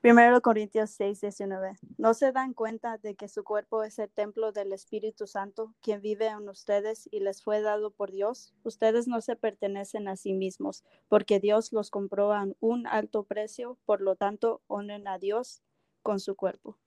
Primero 0.00 0.40
Corintios 0.40 0.92
6, 0.92 1.20
19. 1.20 1.76
¿No 1.98 2.14
se 2.14 2.32
dan 2.32 2.54
cuenta 2.54 2.96
de 2.96 3.14
que 3.16 3.28
su 3.28 3.44
cuerpo 3.44 3.84
es 3.84 3.98
el 3.98 4.08
templo 4.10 4.50
del 4.50 4.72
Espíritu 4.72 5.26
Santo, 5.26 5.74
quien 5.82 6.00
vive 6.00 6.28
en 6.28 6.48
ustedes 6.48 7.06
y 7.12 7.20
les 7.20 7.42
fue 7.42 7.60
dado 7.60 7.90
por 7.90 8.10
Dios? 8.10 8.54
Ustedes 8.62 9.08
no 9.08 9.20
se 9.20 9.36
pertenecen 9.36 10.08
a 10.08 10.16
sí 10.16 10.32
mismos, 10.32 10.84
porque 11.08 11.38
Dios 11.38 11.70
los 11.72 11.90
compró 11.90 12.32
a 12.32 12.46
un 12.60 12.86
alto 12.86 13.24
precio, 13.24 13.76
por 13.84 14.00
lo 14.00 14.16
tanto, 14.16 14.62
honren 14.68 15.06
a 15.06 15.18
Dios 15.18 15.60
con 16.02 16.18
su 16.18 16.34
cuerpo. 16.34 16.78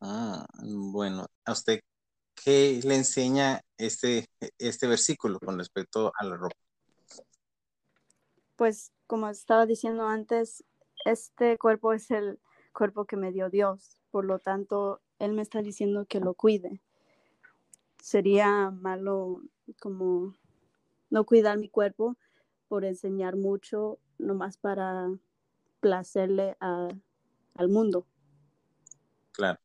Ah, 0.00 0.46
bueno, 0.62 1.26
¿a 1.44 1.52
usted 1.52 1.80
qué 2.36 2.80
le 2.84 2.94
enseña 2.94 3.62
este, 3.78 4.26
este 4.58 4.86
versículo 4.86 5.40
con 5.40 5.58
respecto 5.58 6.12
a 6.16 6.24
la 6.24 6.36
ropa? 6.36 6.63
Pues 8.56 8.92
como 9.06 9.28
estaba 9.28 9.66
diciendo 9.66 10.06
antes, 10.06 10.64
este 11.04 11.58
cuerpo 11.58 11.92
es 11.92 12.10
el 12.10 12.38
cuerpo 12.72 13.04
que 13.04 13.16
me 13.16 13.32
dio 13.32 13.50
Dios, 13.50 13.98
por 14.10 14.24
lo 14.24 14.38
tanto, 14.38 15.00
Él 15.18 15.32
me 15.32 15.42
está 15.42 15.62
diciendo 15.62 16.06
que 16.06 16.20
lo 16.20 16.34
cuide. 16.34 16.80
Sería 18.02 18.70
malo 18.70 19.40
como 19.80 20.34
no 21.10 21.24
cuidar 21.24 21.58
mi 21.58 21.68
cuerpo 21.68 22.16
por 22.68 22.84
enseñar 22.84 23.36
mucho, 23.36 23.98
nomás 24.18 24.56
para 24.56 25.08
placerle 25.80 26.56
al 26.60 27.68
mundo. 27.68 28.06
Claro. 29.32 29.58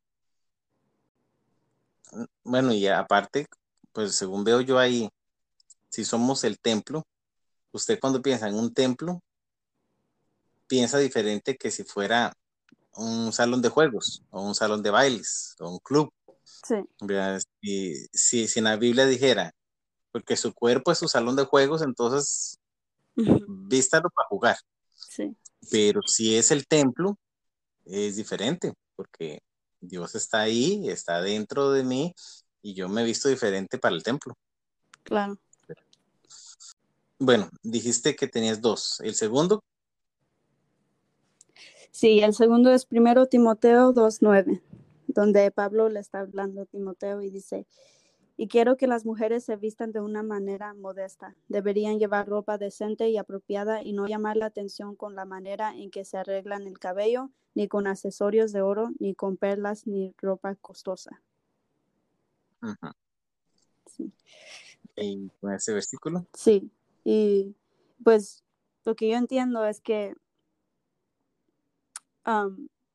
Bueno, 2.42 2.72
y 2.72 2.86
aparte, 2.88 3.46
pues 3.92 4.14
según 4.14 4.44
veo 4.44 4.60
yo 4.60 4.78
ahí, 4.78 5.08
si 5.88 6.04
somos 6.04 6.44
el 6.44 6.58
templo, 6.58 7.04
usted 7.72 7.98
cuando 8.00 8.22
piensa 8.22 8.48
en 8.48 8.54
un 8.54 8.72
templo, 8.72 9.22
piensa 10.66 10.98
diferente 10.98 11.56
que 11.56 11.70
si 11.70 11.84
fuera 11.84 12.36
un 12.94 13.32
salón 13.32 13.62
de 13.62 13.68
juegos 13.68 14.22
o 14.30 14.42
un 14.42 14.54
salón 14.54 14.82
de 14.82 14.90
bailes 14.90 15.56
o 15.60 15.70
un 15.70 15.78
club. 15.78 16.12
Sí. 16.44 16.76
Y 17.62 17.94
si, 18.12 18.48
si 18.48 18.58
en 18.58 18.64
la 18.64 18.76
Biblia 18.76 19.06
dijera, 19.06 19.54
porque 20.12 20.36
su 20.36 20.52
cuerpo 20.52 20.92
es 20.92 20.98
su 20.98 21.08
salón 21.08 21.36
de 21.36 21.44
juegos, 21.44 21.82
entonces 21.82 22.58
vístalo 23.14 24.10
para 24.10 24.28
jugar. 24.28 24.56
Sí. 24.94 25.36
Pero 25.70 26.02
si 26.02 26.36
es 26.36 26.50
el 26.50 26.66
templo, 26.66 27.18
es 27.84 28.16
diferente, 28.16 28.72
porque 28.96 29.42
Dios 29.80 30.14
está 30.14 30.40
ahí, 30.40 30.88
está 30.88 31.20
dentro 31.20 31.72
de 31.72 31.84
mí 31.84 32.14
y 32.62 32.74
yo 32.74 32.88
me 32.88 33.02
he 33.02 33.04
visto 33.04 33.28
diferente 33.28 33.78
para 33.78 33.94
el 33.94 34.02
templo. 34.02 34.36
Claro. 35.02 35.38
Bueno, 37.22 37.50
dijiste 37.62 38.16
que 38.16 38.26
tenías 38.28 38.62
dos. 38.62 38.98
¿El 39.00 39.14
segundo? 39.14 39.62
Sí, 41.90 42.20
el 42.20 42.32
segundo 42.32 42.72
es 42.72 42.86
primero 42.86 43.26
Timoteo 43.26 43.92
2.9, 43.92 44.62
donde 45.06 45.50
Pablo 45.50 45.90
le 45.90 46.00
está 46.00 46.20
hablando 46.20 46.62
a 46.62 46.64
Timoteo 46.64 47.20
y 47.20 47.28
dice, 47.28 47.66
y 48.38 48.48
quiero 48.48 48.78
que 48.78 48.86
las 48.86 49.04
mujeres 49.04 49.44
se 49.44 49.56
vistan 49.56 49.92
de 49.92 50.00
una 50.00 50.22
manera 50.22 50.72
modesta. 50.72 51.36
Deberían 51.48 51.98
llevar 51.98 52.26
ropa 52.26 52.56
decente 52.56 53.10
y 53.10 53.18
apropiada 53.18 53.82
y 53.82 53.92
no 53.92 54.06
llamar 54.06 54.38
la 54.38 54.46
atención 54.46 54.96
con 54.96 55.14
la 55.14 55.26
manera 55.26 55.76
en 55.76 55.90
que 55.90 56.06
se 56.06 56.16
arreglan 56.16 56.66
el 56.66 56.78
cabello, 56.78 57.28
ni 57.54 57.68
con 57.68 57.86
accesorios 57.86 58.50
de 58.50 58.62
oro, 58.62 58.92
ni 58.98 59.14
con 59.14 59.36
perlas, 59.36 59.86
ni 59.86 60.14
ropa 60.16 60.54
costosa. 60.54 61.20
sí. 63.84 64.10
¿Y 64.96 65.28
con 65.38 65.52
ese 65.52 65.74
versículo? 65.74 66.26
Sí, 66.32 66.70
y 67.04 67.54
pues 68.02 68.44
lo 68.84 68.94
que 68.94 69.08
yo 69.08 69.16
entiendo 69.16 69.64
es 69.66 69.80
que 69.80 70.14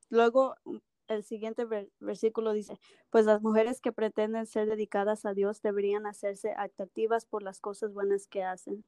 luego 0.09 0.55
el 1.07 1.23
siguiente 1.23 1.65
versículo 1.99 2.53
dice, 2.53 2.79
pues 3.09 3.25
las 3.25 3.41
mujeres 3.41 3.81
que 3.81 3.91
pretenden 3.91 4.45
ser 4.45 4.67
dedicadas 4.67 5.25
a 5.25 5.33
Dios 5.33 5.61
deberían 5.61 6.05
hacerse 6.05 6.53
atractivas 6.57 7.25
por 7.25 7.43
las 7.43 7.59
cosas 7.59 7.93
buenas 7.93 8.27
que 8.27 8.43
hacen. 8.43 8.83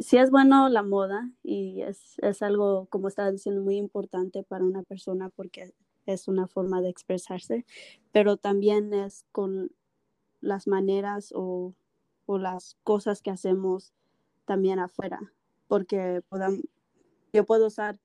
Sí, 0.00 0.16
ah. 0.16 0.22
es 0.22 0.30
bueno 0.30 0.68
la 0.68 0.82
moda 0.82 1.30
y 1.42 1.82
es, 1.82 2.18
es, 2.18 2.42
algo, 2.42 2.86
como 2.90 3.08
estaba 3.08 3.30
diciendo, 3.30 3.60
muy 3.60 3.76
importante 3.76 4.42
para 4.42 4.64
una 4.64 4.82
persona 4.82 5.28
porque 5.28 5.72
es 6.06 6.28
una 6.28 6.48
forma 6.48 6.80
de 6.80 6.88
expresarse, 6.88 7.64
pero 8.10 8.36
también 8.36 8.92
es 8.92 9.24
con 9.30 9.70
las 10.40 10.66
maneras 10.66 11.32
o, 11.36 11.74
las 12.38 12.76
cosas 12.82 13.22
que 13.22 13.30
hacemos 13.30 13.92
también 14.44 14.78
afuera, 14.78 15.32
porque 15.68 16.22
yo 17.32 17.44
puedo 17.44 17.66
usar 17.66 17.98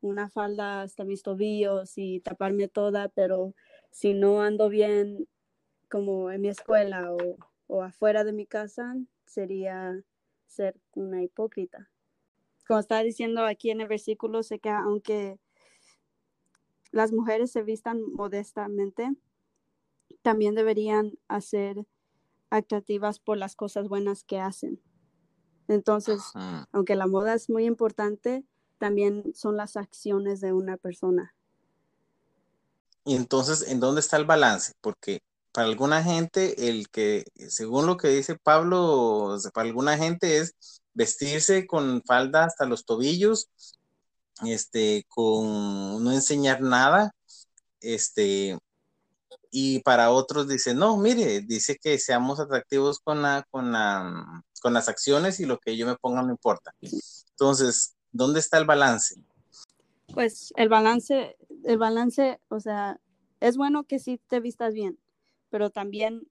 una 0.00 0.28
falda 0.28 0.82
hasta 0.82 1.04
mis 1.04 1.22
tobillos 1.22 1.96
y 1.96 2.20
taparme 2.20 2.68
toda, 2.68 3.08
pero 3.08 3.54
si 3.90 4.14
no 4.14 4.42
ando 4.42 4.68
bien 4.68 5.26
como 5.88 6.30
en 6.30 6.42
mi 6.42 6.48
escuela 6.48 7.12
o, 7.12 7.36
o 7.66 7.82
afuera 7.82 8.24
de 8.24 8.32
mi 8.32 8.46
casa, 8.46 8.96
sería 9.24 10.00
ser 10.46 10.78
una 10.94 11.22
hipócrita. 11.22 11.90
Como 12.66 12.78
está 12.80 13.02
diciendo 13.02 13.44
aquí 13.44 13.70
en 13.70 13.80
el 13.80 13.88
versículo, 13.88 14.42
sé 14.42 14.60
que 14.60 14.70
aunque 14.70 15.38
las 16.92 17.12
mujeres 17.12 17.50
se 17.50 17.62
vistan 17.62 18.00
modestamente, 18.12 19.10
también 20.22 20.54
deberían 20.54 21.12
hacer 21.28 21.84
atractivas 22.50 23.18
por 23.18 23.38
las 23.38 23.56
cosas 23.56 23.88
buenas 23.88 24.24
que 24.24 24.40
hacen. 24.40 24.80
Entonces, 25.68 26.20
aunque 26.72 26.96
la 26.96 27.06
moda 27.06 27.34
es 27.34 27.48
muy 27.48 27.64
importante, 27.64 28.44
también 28.78 29.32
son 29.34 29.56
las 29.56 29.76
acciones 29.76 30.40
de 30.40 30.52
una 30.52 30.76
persona. 30.76 31.34
Y 33.04 33.14
entonces, 33.14 33.68
¿en 33.68 33.80
dónde 33.80 34.00
está 34.00 34.16
el 34.16 34.24
balance? 34.24 34.72
Porque 34.80 35.22
para 35.52 35.68
alguna 35.68 36.02
gente, 36.02 36.68
el 36.68 36.88
que, 36.90 37.24
según 37.48 37.86
lo 37.86 37.96
que 37.96 38.08
dice 38.08 38.36
Pablo, 38.36 39.36
para 39.54 39.68
alguna 39.68 39.96
gente 39.96 40.38
es 40.38 40.54
vestirse 40.94 41.66
con 41.66 42.02
falda 42.04 42.44
hasta 42.44 42.66
los 42.66 42.84
tobillos, 42.84 43.48
este, 44.44 45.04
con 45.08 46.02
no 46.02 46.12
enseñar 46.12 46.60
nada, 46.60 47.14
este, 47.80 48.58
y 49.50 49.80
para 49.80 50.10
otros 50.10 50.48
dice, 50.48 50.74
no, 50.74 50.96
mire, 50.96 51.40
dice 51.40 51.76
que 51.80 51.98
seamos 51.98 52.40
atractivos 52.40 53.00
con 53.00 53.22
la, 53.22 53.44
con 53.50 53.72
la, 53.72 54.42
con 54.62 54.72
las 54.72 54.88
acciones 54.88 55.40
y 55.40 55.46
lo 55.46 55.58
que 55.58 55.76
yo 55.76 55.86
me 55.86 55.96
ponga 55.96 56.22
no 56.22 56.30
importa. 56.30 56.72
Entonces, 57.30 57.96
¿Dónde 58.12 58.40
está 58.40 58.58
el 58.58 58.64
balance? 58.64 59.22
Pues 60.12 60.52
el 60.56 60.68
balance, 60.68 61.36
el 61.64 61.78
balance, 61.78 62.40
o 62.48 62.58
sea, 62.58 63.00
es 63.38 63.56
bueno 63.56 63.84
que 63.84 63.98
sí 63.98 64.20
te 64.28 64.40
vistas 64.40 64.74
bien, 64.74 64.98
pero 65.48 65.70
también 65.70 66.26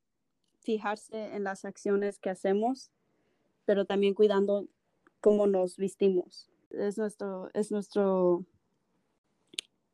fijarse 0.62 1.36
en 1.36 1.46
las 1.46 1.64
acciones 1.64 2.20
que 2.20 2.30
hacemos, 2.30 2.92
pero 3.66 3.86
también 3.86 4.14
cuidando 4.14 4.68
cómo 5.22 5.48
nos 5.48 5.78
vistimos. 5.78 6.50
Es 6.72 6.98
nuestro, 6.98 7.50
es 7.54 7.72
nuestro 7.72 8.46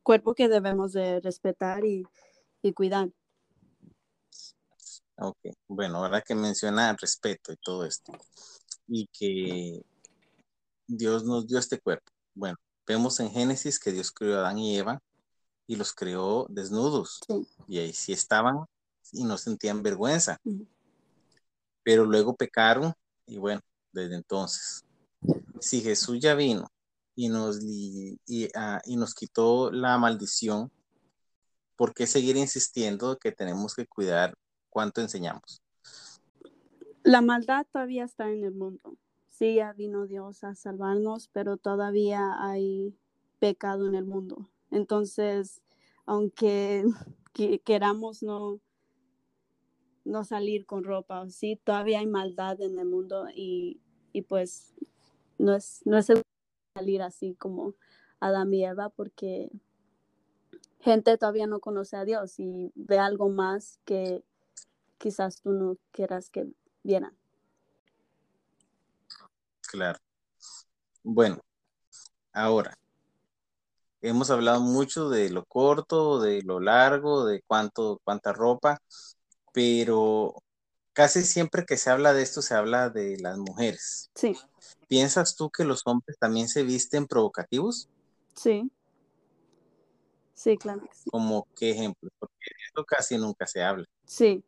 cuerpo 0.02 0.34
que 0.34 0.48
debemos 0.48 0.92
de 0.92 1.20
respetar 1.20 1.84
y, 1.84 2.04
y 2.66 2.72
cuidar. 2.72 3.10
Ok, 5.18 5.38
bueno, 5.66 5.98
ahora 5.98 6.20
que 6.20 6.34
menciona 6.34 6.94
respeto 6.94 7.52
y 7.52 7.56
todo 7.56 7.86
esto, 7.86 8.12
y 8.86 9.06
que 9.06 9.82
Dios 10.86 11.24
nos 11.24 11.46
dio 11.46 11.58
este 11.58 11.80
cuerpo. 11.80 12.12
Bueno, 12.34 12.56
vemos 12.86 13.18
en 13.20 13.30
Génesis 13.30 13.78
que 13.78 13.92
Dios 13.92 14.12
creó 14.12 14.36
a 14.36 14.40
Adán 14.40 14.58
y 14.58 14.76
Eva 14.76 15.00
y 15.66 15.76
los 15.76 15.92
creó 15.92 16.46
desnudos. 16.48 17.20
Y 17.66 17.78
ahí 17.78 17.92
sí 17.92 18.12
estaban 18.12 18.66
y 19.12 19.24
no 19.24 19.38
sentían 19.38 19.82
vergüenza. 19.82 20.38
Pero 21.82 22.04
luego 22.04 22.36
pecaron 22.36 22.92
y 23.26 23.38
bueno, 23.38 23.60
desde 23.92 24.16
entonces. 24.16 24.84
Si 25.60 25.80
Jesús 25.80 26.18
ya 26.20 26.34
vino 26.34 26.68
y 27.14 27.28
nos, 27.28 27.58
ah, 28.54 28.80
y, 28.84 28.96
nos 28.96 29.14
quitó 29.14 29.70
la 29.72 29.98
maldición, 29.98 30.70
¿por 31.76 31.94
qué 31.94 32.06
seguir 32.06 32.36
insistiendo 32.36 33.18
que 33.18 33.32
tenemos 33.32 33.74
que 33.74 33.86
cuidar 33.86 34.34
cuánto 34.70 35.00
enseñamos? 35.00 35.62
La 37.02 37.20
maldad 37.20 37.66
todavía 37.70 38.04
está 38.04 38.28
en 38.30 38.44
el 38.44 38.52
mundo. 38.52 38.98
Sí, 39.28 39.56
ya 39.56 39.72
vino 39.72 40.06
Dios 40.06 40.42
a 40.44 40.54
salvarnos, 40.54 41.28
pero 41.28 41.56
todavía 41.56 42.34
hay 42.40 42.98
pecado 43.38 43.86
en 43.86 43.94
el 43.94 44.04
mundo. 44.04 44.48
Entonces, 44.70 45.62
aunque 46.06 46.84
queramos 47.64 48.22
no, 48.22 48.60
no 50.04 50.24
salir 50.24 50.66
con 50.66 50.84
ropa, 50.84 51.28
sí, 51.28 51.60
todavía 51.62 52.00
hay 52.00 52.06
maldad 52.06 52.60
en 52.60 52.78
el 52.78 52.86
mundo 52.86 53.26
y, 53.34 53.80
y 54.12 54.22
pues 54.22 54.74
no 55.38 55.54
es, 55.54 55.82
no 55.84 55.98
es 55.98 56.10
salir 56.74 57.02
así 57.02 57.34
como 57.34 57.74
Adán 58.20 58.52
y 58.54 58.64
Eva 58.64 58.88
porque 58.88 59.50
gente 60.86 61.18
todavía 61.18 61.48
no 61.48 61.58
conoce 61.58 61.96
a 61.96 62.04
Dios 62.04 62.38
y 62.38 62.70
ve 62.76 63.00
algo 63.00 63.28
más 63.28 63.80
que 63.84 64.22
quizás 64.98 65.40
tú 65.40 65.50
no 65.50 65.76
quieras 65.90 66.30
que 66.30 66.46
vieran. 66.84 67.12
Claro. 69.68 69.98
Bueno, 71.02 71.40
ahora, 72.32 72.78
hemos 74.00 74.30
hablado 74.30 74.60
mucho 74.60 75.08
de 75.08 75.28
lo 75.30 75.44
corto, 75.44 76.20
de 76.20 76.42
lo 76.42 76.60
largo, 76.60 77.26
de 77.26 77.42
cuánto, 77.48 78.00
cuánta 78.04 78.32
ropa, 78.32 78.80
pero 79.52 80.36
casi 80.92 81.22
siempre 81.22 81.64
que 81.64 81.76
se 81.76 81.90
habla 81.90 82.12
de 82.12 82.22
esto 82.22 82.42
se 82.42 82.54
habla 82.54 82.90
de 82.90 83.18
las 83.18 83.38
mujeres. 83.38 84.12
Sí. 84.14 84.36
¿Piensas 84.86 85.34
tú 85.34 85.50
que 85.50 85.64
los 85.64 85.82
hombres 85.84 86.16
también 86.20 86.48
se 86.48 86.62
visten 86.62 87.08
provocativos? 87.08 87.88
Sí. 88.34 88.70
Sí, 90.36 90.58
claro. 90.58 90.82
¿Como 91.10 91.48
qué 91.56 91.70
ejemplo? 91.70 92.10
Porque 92.18 92.50
esto 92.66 92.84
casi 92.84 93.16
nunca 93.16 93.46
se 93.46 93.62
habla. 93.62 93.86
Sí. 94.04 94.44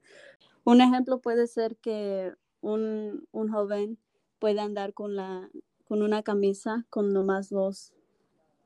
Un 0.65 0.83
ejemplo 0.83 1.19
puede 1.19 1.47
ser 1.47 1.77
que 1.77 2.35
un, 2.61 3.27
joven 3.33 3.99
pueda 4.39 4.65
andar 4.65 4.93
con, 4.93 5.17
la, 5.17 5.49
con 5.87 6.03
una 6.03 6.23
camisa 6.23 6.85
con 6.91 7.15
nomás 7.15 7.49
dos 7.49 7.95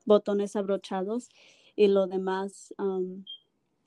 botones 0.05 0.57
abrochados 0.57 1.29
y 1.77 1.87
lo 1.87 2.07
demás 2.07 2.73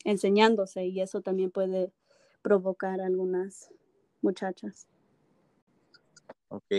enseñándose 0.03 0.87
y 0.87 1.03
eso 1.03 1.21
también 1.21 1.51
puede 1.51 1.93
provocar 2.41 3.03
algunas 3.03 3.71
muchachas. 4.23 4.87
Ok, 6.49 6.73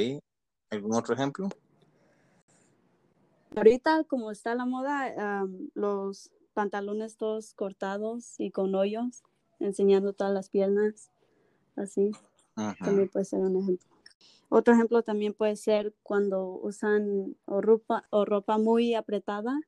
¿Algún 0.71 0.95
otro 0.95 1.13
ejemplo? 1.13 1.49
Ahorita, 3.55 4.03
como 4.05 4.31
está 4.31 4.55
la 4.55 4.65
moda, 4.65 5.45
los 5.75 6.31
pantalones 6.57 7.17
todos 7.17 7.53
cortados 7.53 8.39
y 8.39 8.49
con 8.49 8.73
hoyos, 8.73 9.21
enseñando 9.59 10.13
todas 10.13 10.33
las 10.33 10.49
piernas, 10.49 11.11
así, 11.75 12.09
también 12.83 13.09
puede 13.09 13.25
ser 13.25 13.41
un 13.41 13.57
ejemplo. 13.57 13.87
Otro 14.49 14.73
ejemplo 14.73 15.03
también 15.03 15.35
puede 15.35 15.55
ser 15.55 15.93
cuando 16.01 16.47
usan 16.47 17.35
o 17.45 17.61
ropa, 17.61 18.07
o 18.09 18.25
ropa 18.25 18.57
muy 18.57 18.95
apretada 18.95 19.59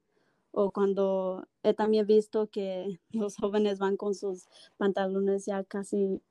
o 0.51 0.71
cuando 0.71 1.47
he 1.61 1.75
también 1.75 2.07
visto 2.07 2.47
que 2.49 2.99
los 3.11 3.35
jóvenes 3.35 3.77
van 3.77 3.95
con 3.95 4.15
sus 4.15 4.47
pantalones 4.77 5.45
ya 5.45 5.63
casi 5.63 6.23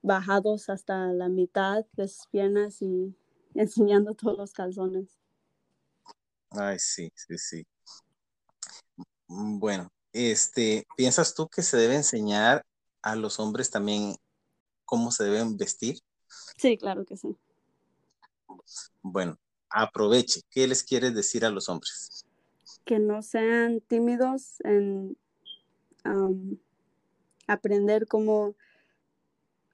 bajados 0.00 0.68
hasta 0.70 1.12
la 1.12 1.28
mitad 1.28 1.86
de 1.94 2.06
sus 2.06 2.28
piernas 2.28 2.82
y 2.82 3.16
enseñando 3.54 4.14
todos 4.14 4.38
los 4.38 4.52
calzones. 4.52 5.18
Ay, 6.50 6.78
sí, 6.78 7.10
sí, 7.16 7.36
sí. 7.36 7.66
Bueno, 9.58 9.90
este, 10.12 10.86
¿piensas 10.96 11.34
tú 11.34 11.48
que 11.48 11.62
se 11.62 11.76
debe 11.76 11.96
enseñar 11.96 12.64
a 13.02 13.16
los 13.16 13.40
hombres 13.40 13.70
también 13.70 14.14
cómo 14.84 15.10
se 15.10 15.24
deben 15.24 15.56
vestir? 15.56 15.98
Sí, 16.56 16.78
claro 16.78 17.04
que 17.04 17.16
sí. 17.16 17.36
Bueno, 19.02 19.36
aproveche. 19.68 20.42
¿Qué 20.48 20.68
les 20.68 20.84
quieres 20.84 21.12
decir 21.12 21.44
a 21.44 21.50
los 21.50 21.68
hombres? 21.68 22.24
Que 22.84 23.00
no 23.00 23.20
sean 23.20 23.80
tímidos 23.80 24.60
en 24.60 25.18
aprender 27.48 28.06
cómo 28.06 28.54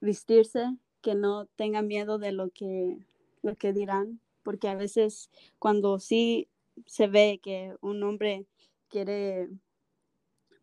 vestirse, 0.01 0.79
que 1.03 1.14
no 1.14 1.44
tengan 1.57 1.87
miedo 1.88 2.16
de 2.16 2.33
lo 2.33 2.49
que, 2.49 2.97
lo 3.42 3.55
que 3.55 3.75
dirán, 3.75 4.18
porque 4.42 4.68
a 4.68 4.77
veces 4.77 5.31
cuando 5.59 5.99
sí 5.99 6.49
se 6.87 7.07
ve 7.07 7.38
que 7.42 7.77
un 7.83 8.03
hombre 8.03 8.47
quiere 8.88 9.51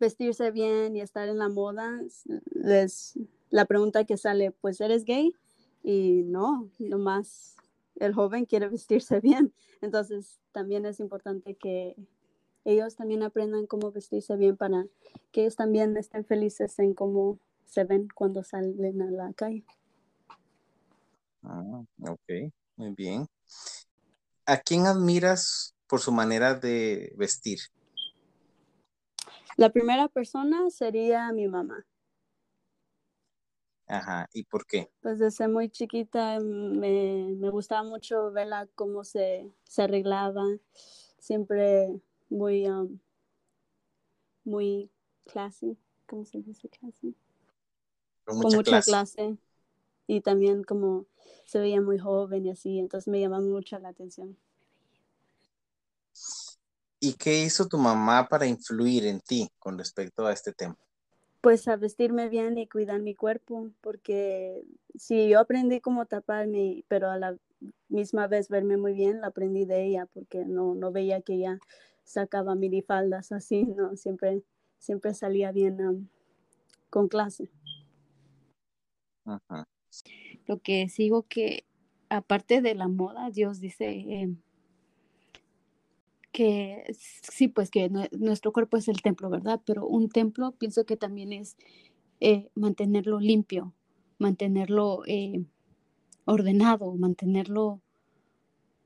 vestirse 0.01 0.51
bien 0.51 0.97
y 0.97 1.01
estar 1.01 1.29
en 1.29 1.37
la 1.37 1.47
moda, 1.47 2.01
les, 2.53 3.17
la 3.49 3.65
pregunta 3.65 4.03
que 4.03 4.17
sale, 4.17 4.51
pues 4.51 4.81
eres 4.81 5.05
gay 5.05 5.33
y 5.83 6.23
no, 6.25 6.69
nomás 6.79 7.55
el 7.95 8.13
joven 8.13 8.45
quiere 8.45 8.67
vestirse 8.77 9.21
bien. 9.21 9.53
Entonces 9.79 10.41
también 10.51 10.85
es 10.85 10.99
importante 10.99 11.55
que 11.55 11.95
ellos 12.65 12.95
también 12.95 13.23
aprendan 13.23 13.67
cómo 13.67 13.91
vestirse 13.91 14.35
bien 14.35 14.57
para 14.57 14.85
que 15.31 15.41
ellos 15.41 15.55
también 15.55 15.95
estén 15.95 16.25
felices 16.25 16.77
en 16.79 16.93
cómo 16.93 17.39
se 17.65 17.83
ven 17.85 18.07
cuando 18.13 18.43
salen 18.43 19.01
a 19.01 19.11
la 19.11 19.33
calle. 19.33 19.63
Ah, 21.43 21.83
ok, 22.01 22.53
muy 22.75 22.91
bien. 22.91 23.27
¿A 24.45 24.57
quién 24.57 24.85
admiras 24.85 25.75
por 25.87 26.01
su 26.01 26.11
manera 26.11 26.55
de 26.55 27.13
vestir? 27.17 27.59
La 29.57 29.69
primera 29.69 30.07
persona 30.07 30.69
sería 30.69 31.31
mi 31.31 31.47
mamá. 31.47 31.85
Ajá, 33.87 34.29
¿y 34.33 34.43
por 34.45 34.65
qué? 34.65 34.89
Pues 35.01 35.19
desde 35.19 35.49
muy 35.49 35.69
chiquita 35.69 36.39
me, 36.39 37.35
gustaba 37.51 37.83
mucho 37.83 38.31
verla 38.31 38.67
cómo 38.75 39.03
se, 39.03 39.51
arreglaba, 39.77 40.45
siempre 41.19 41.99
muy, 42.29 42.69
um, 42.69 42.99
muy 44.45 44.89
classy, 45.25 45.77
¿cómo 46.05 46.23
se 46.25 46.41
dice 46.41 46.69
classy? 46.69 47.15
con 48.23 48.55
mucha, 48.55 48.81
clase. 48.81 49.37
Y 50.07 50.21
también 50.21 50.63
como 50.63 51.05
se 51.45 51.59
veía 51.59 51.81
muy 51.81 51.97
joven 51.99 52.45
y 52.45 52.51
así, 52.51 52.79
entonces 52.79 53.07
me 53.07 53.19
llamaba 53.19 53.43
mucho 53.43 53.77
la 53.79 53.89
atención. 53.89 54.37
¿Y 57.03 57.13
qué 57.13 57.43
hizo 57.43 57.67
tu 57.67 57.79
mamá 57.79 58.27
para 58.29 58.45
influir 58.45 59.07
en 59.07 59.21
ti 59.21 59.49
con 59.57 59.75
respecto 59.75 60.27
a 60.27 60.33
este 60.33 60.53
tema? 60.53 60.77
Pues 61.41 61.67
a 61.67 61.75
vestirme 61.75 62.29
bien 62.29 62.59
y 62.59 62.67
cuidar 62.67 63.01
mi 63.01 63.15
cuerpo, 63.15 63.71
porque 63.81 64.63
si 64.95 65.27
yo 65.27 65.39
aprendí 65.39 65.81
cómo 65.81 66.05
taparme, 66.05 66.85
pero 66.87 67.09
a 67.09 67.17
la 67.17 67.35
misma 67.89 68.27
vez 68.27 68.49
verme 68.49 68.77
muy 68.77 68.93
bien, 68.93 69.19
la 69.19 69.27
aprendí 69.27 69.65
de 69.65 69.83
ella, 69.83 70.05
porque 70.13 70.45
no, 70.45 70.75
no 70.75 70.91
veía 70.91 71.21
que 71.21 71.33
ella 71.33 71.59
sacaba 72.03 72.53
minifaldas 72.53 73.31
así, 73.31 73.65
no, 73.65 73.95
siempre, 73.95 74.43
siempre 74.77 75.15
salía 75.15 75.51
bien 75.51 76.07
con 76.91 77.07
clase. 77.07 77.49
Lo 80.45 80.59
que 80.59 80.87
sigo 80.87 81.23
que, 81.23 81.65
aparte 82.09 82.61
de 82.61 82.75
la 82.75 82.87
moda, 82.87 83.31
Dios 83.31 83.59
dice 83.59 83.89
eh, 83.89 84.35
que 86.31 86.83
sí, 86.97 87.47
pues 87.47 87.69
que 87.69 87.89
nuestro 88.11 88.53
cuerpo 88.53 88.77
es 88.77 88.87
el 88.87 89.01
templo, 89.01 89.29
¿verdad? 89.29 89.61
Pero 89.65 89.85
un 89.85 90.09
templo 90.09 90.53
pienso 90.53 90.85
que 90.85 90.97
también 90.97 91.33
es 91.33 91.57
eh, 92.19 92.49
mantenerlo 92.55 93.19
limpio, 93.19 93.73
mantenerlo 94.17 95.03
eh, 95.07 95.43
ordenado, 96.25 96.93
mantenerlo, 96.95 97.81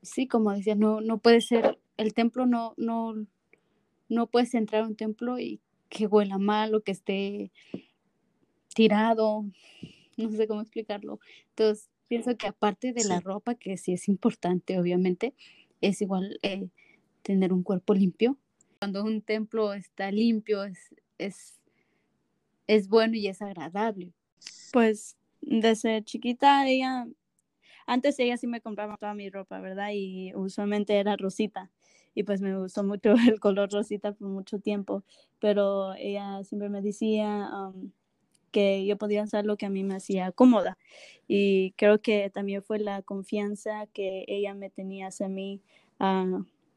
sí, 0.02 0.26
como 0.26 0.52
decía, 0.52 0.74
no, 0.74 1.00
no 1.00 1.18
puede 1.18 1.40
ser, 1.40 1.78
el 1.96 2.14
templo 2.14 2.46
no, 2.46 2.74
no, 2.76 3.14
no 4.08 4.26
puedes 4.26 4.54
entrar 4.54 4.82
a 4.82 4.86
un 4.86 4.96
templo 4.96 5.38
y 5.38 5.60
que 5.88 6.06
huela 6.06 6.38
mal 6.38 6.74
o 6.74 6.82
que 6.82 6.92
esté 6.92 7.52
tirado, 8.74 9.44
no 10.16 10.30
sé 10.30 10.48
cómo 10.48 10.60
explicarlo. 10.60 11.20
Entonces, 11.50 11.90
pienso 12.08 12.36
que 12.36 12.48
aparte 12.48 12.92
de 12.92 13.04
la 13.04 13.20
ropa, 13.20 13.54
que 13.54 13.76
sí 13.76 13.92
es 13.92 14.08
importante, 14.08 14.78
obviamente, 14.78 15.34
es 15.80 16.00
igual 16.02 16.38
eh, 16.42 16.68
tener 17.26 17.52
un 17.52 17.64
cuerpo 17.64 17.92
limpio. 17.92 18.38
Cuando 18.78 19.02
un 19.02 19.20
templo 19.20 19.72
está 19.72 20.12
limpio, 20.12 20.62
es, 20.62 20.94
es, 21.18 21.60
es 22.68 22.88
bueno 22.88 23.14
y 23.16 23.26
es 23.26 23.42
agradable. 23.42 24.12
Pues 24.72 25.16
desde 25.40 26.04
chiquita 26.04 26.68
ella, 26.68 27.08
antes 27.86 28.18
ella 28.20 28.36
sí 28.36 28.46
me 28.46 28.60
compraba 28.60 28.96
toda 28.96 29.12
mi 29.14 29.28
ropa, 29.28 29.58
¿verdad? 29.60 29.90
Y 29.92 30.32
usualmente 30.34 30.94
era 30.98 31.16
rosita. 31.16 31.70
Y 32.14 32.22
pues 32.22 32.40
me 32.40 32.56
gustó 32.56 32.84
mucho 32.84 33.14
el 33.28 33.40
color 33.40 33.72
rosita 33.72 34.12
por 34.12 34.28
mucho 34.28 34.60
tiempo. 34.60 35.02
Pero 35.40 35.94
ella 35.94 36.44
siempre 36.44 36.68
me 36.68 36.80
decía 36.80 37.50
um, 37.52 37.90
que 38.52 38.86
yo 38.86 38.96
podía 38.96 39.24
hacer 39.24 39.46
lo 39.46 39.56
que 39.56 39.66
a 39.66 39.70
mí 39.70 39.82
me 39.82 39.96
hacía 39.96 40.30
cómoda. 40.30 40.78
Y 41.26 41.72
creo 41.72 42.00
que 42.00 42.30
también 42.30 42.62
fue 42.62 42.78
la 42.78 43.02
confianza 43.02 43.88
que 43.92 44.24
ella 44.28 44.54
me 44.54 44.70
tenía 44.70 45.08
hacia 45.08 45.28
mí 45.28 45.60
a 45.98 46.24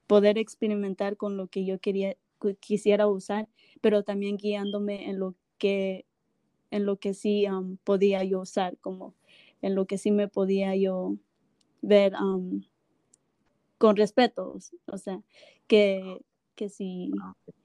poder 0.09 0.39
experimentar 0.39 1.17
con 1.17 1.37
lo 1.37 1.49
que 1.49 1.65
yo 1.65 1.77
quería, 1.79 2.15
quisiera 2.59 3.05
usar, 3.05 3.47
pero 3.79 4.01
también 4.01 4.37
guiándome 4.37 5.07
en 5.07 5.19
lo 5.19 5.35
que 5.59 6.07
en 6.71 6.87
lo 6.87 6.97
que 6.97 7.13
sí 7.13 7.47
um, 7.47 7.77
podía 7.77 8.23
yo 8.23 8.41
usar, 8.41 8.75
como 8.79 9.13
en 9.61 9.75
lo 9.75 9.85
que 9.85 9.99
sí 9.99 10.09
me 10.09 10.27
podía 10.27 10.75
yo 10.75 11.15
ver 11.83 12.15
um, 12.15 12.63
con 13.77 13.95
respeto, 13.97 14.57
o 14.87 14.97
sea, 14.97 15.21
que, 15.67 16.19
que, 16.55 16.69
sí, 16.69 17.11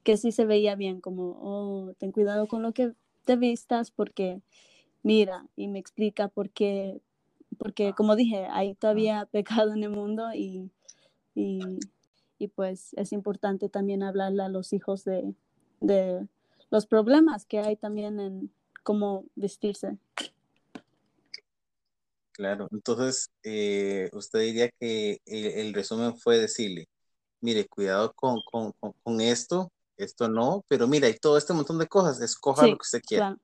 que 0.03 0.15
sí 0.15 0.31
se 0.31 0.45
veía 0.45 0.75
bien, 0.75 1.01
como, 1.01 1.39
oh, 1.41 1.93
ten 1.97 2.11
cuidado 2.11 2.47
con 2.47 2.61
lo 2.61 2.73
que 2.73 2.93
te 3.25 3.37
vistas 3.37 3.89
porque, 3.89 4.39
mira, 5.01 5.47
y 5.55 5.67
me 5.67 5.79
explica 5.79 6.27
por 6.27 6.51
qué, 6.51 7.01
porque 7.57 7.93
como 7.93 8.15
dije, 8.15 8.45
hay 8.51 8.75
todavía 8.75 9.27
pecado 9.31 9.73
en 9.73 9.83
el 9.83 9.89
mundo 9.89 10.31
y, 10.33 10.69
y, 11.33 11.79
y 12.37 12.47
pues 12.49 12.93
es 12.93 13.11
importante 13.11 13.69
también 13.69 14.03
hablarle 14.03 14.43
a 14.43 14.49
los 14.49 14.73
hijos 14.73 15.03
de, 15.03 15.33
de 15.79 16.27
los 16.69 16.85
problemas 16.85 17.45
que 17.45 17.59
hay 17.59 17.75
también 17.75 18.19
en, 18.19 18.51
cómo 18.85 19.25
vestirse. 19.35 19.97
Claro, 22.31 22.67
entonces 22.71 23.31
eh, 23.43 24.09
usted 24.13 24.39
diría 24.39 24.69
que 24.79 25.19
el, 25.25 25.73
resumen 25.73 26.17
fue 26.17 26.37
decirle, 26.37 26.87
mire, 27.41 27.67
cuidado 27.67 28.13
con, 28.13 29.21
esto, 29.21 29.71
esto 29.97 30.27
no, 30.27 30.63
pero 30.67 30.87
mira, 30.87 31.07
hay 31.07 31.15
todo 31.15 31.37
este 31.37 31.53
montón 31.53 31.79
de 31.79 31.87
cosas, 31.87 32.21
escoja 32.21 32.67
lo 32.67 32.77
que 32.77 32.83
usted 32.83 33.01
quiera. 33.01 33.37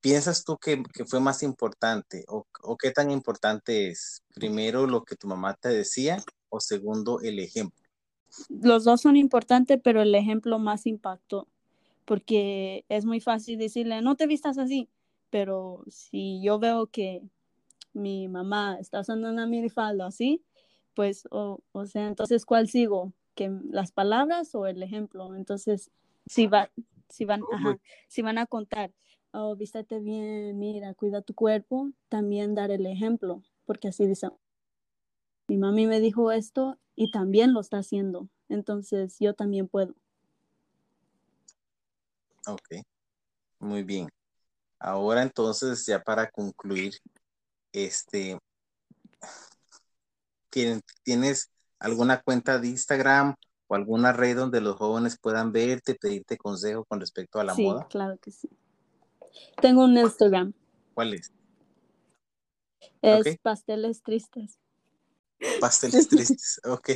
¿Piensas 0.00 0.44
tú 0.44 0.56
que, 0.56 0.82
fue 1.06 1.20
más 1.20 1.42
importante 1.42 2.24
o, 2.28 2.46
o, 2.62 2.76
qué 2.76 2.90
tan 2.90 3.10
importante 3.10 3.90
es? 3.90 4.22
Primero 4.34 4.86
lo 4.86 5.04
que 5.04 5.16
tu 5.16 5.26
mamá 5.26 5.54
te 5.54 5.68
decía 5.68 6.24
o 6.48 6.60
segundo 6.60 7.20
el 7.20 7.38
ejemplo. 7.38 7.84
Los 8.48 8.84
dos 8.84 9.00
son 9.00 9.16
importantes, 9.16 9.80
pero 9.82 10.02
el 10.02 10.14
ejemplo 10.14 10.58
más 10.58 10.86
impactó 10.86 11.48
porque 12.06 12.84
es 12.88 13.04
muy 13.04 13.20
fácil 13.20 13.58
decirle, 13.58 14.00
no 14.00 14.16
te 14.16 14.26
vistas 14.26 14.56
así, 14.56 14.88
pero 15.28 15.84
si 15.88 16.40
yo 16.40 16.58
veo 16.58 16.86
que 16.86 17.20
mi 17.92 18.28
mamá 18.28 18.78
está 18.80 19.00
usando 19.00 19.28
una 19.28 19.46
minifalda 19.46 20.06
así, 20.06 20.42
pues, 20.94 21.26
o, 21.30 21.60
o 21.72 21.86
sea, 21.86 22.06
entonces, 22.06 22.46
¿cuál 22.46 22.68
sigo? 22.68 23.12
¿Que 23.34 23.50
las 23.70 23.92
palabras 23.92 24.54
o 24.54 24.66
el 24.66 24.82
ejemplo? 24.82 25.34
Entonces, 25.34 25.90
si, 26.26 26.46
va, 26.46 26.70
si, 27.10 27.24
van, 27.24 27.42
ajá, 27.52 27.78
si 28.08 28.22
van 28.22 28.38
a 28.38 28.46
contar, 28.46 28.92
oh, 29.32 29.56
vístate 29.56 29.98
bien, 29.98 30.58
mira, 30.58 30.94
cuida 30.94 31.22
tu 31.22 31.34
cuerpo, 31.34 31.90
también 32.08 32.54
dar 32.54 32.70
el 32.70 32.86
ejemplo, 32.86 33.42
porque 33.66 33.88
así 33.88 34.06
dicen, 34.06 34.30
mi 35.48 35.58
mami 35.58 35.86
me 35.86 36.00
dijo 36.00 36.32
esto 36.32 36.78
y 36.94 37.10
también 37.10 37.52
lo 37.52 37.60
está 37.60 37.78
haciendo, 37.78 38.28
entonces 38.48 39.16
yo 39.20 39.34
también 39.34 39.68
puedo. 39.68 39.94
Ok, 42.46 42.84
muy 43.58 43.82
bien. 43.82 44.08
Ahora 44.78 45.22
entonces, 45.22 45.84
ya 45.86 46.02
para 46.02 46.30
concluir, 46.30 46.94
este, 47.72 48.38
¿tienes 51.02 51.50
alguna 51.78 52.20
cuenta 52.22 52.58
de 52.58 52.68
Instagram 52.68 53.34
o 53.68 53.74
alguna 53.74 54.12
red 54.12 54.36
donde 54.36 54.60
los 54.60 54.76
jóvenes 54.76 55.18
puedan 55.20 55.50
verte, 55.52 55.94
pedirte 55.94 56.36
consejo 56.36 56.84
con 56.84 57.00
respecto 57.00 57.40
a 57.40 57.44
la 57.44 57.54
moda? 57.54 57.82
Sí, 57.82 57.86
claro 57.90 58.18
que 58.18 58.30
sí. 58.30 58.48
Tengo 59.60 59.84
un 59.84 59.96
Instagram. 59.98 60.52
¿Cuál 60.94 61.14
es? 61.14 61.32
Es 63.02 63.38
Pasteles 63.38 64.02
Tristes. 64.02 64.58
Pasteles 65.60 66.08
Tristes, 66.08 66.60
ok. 66.64 66.90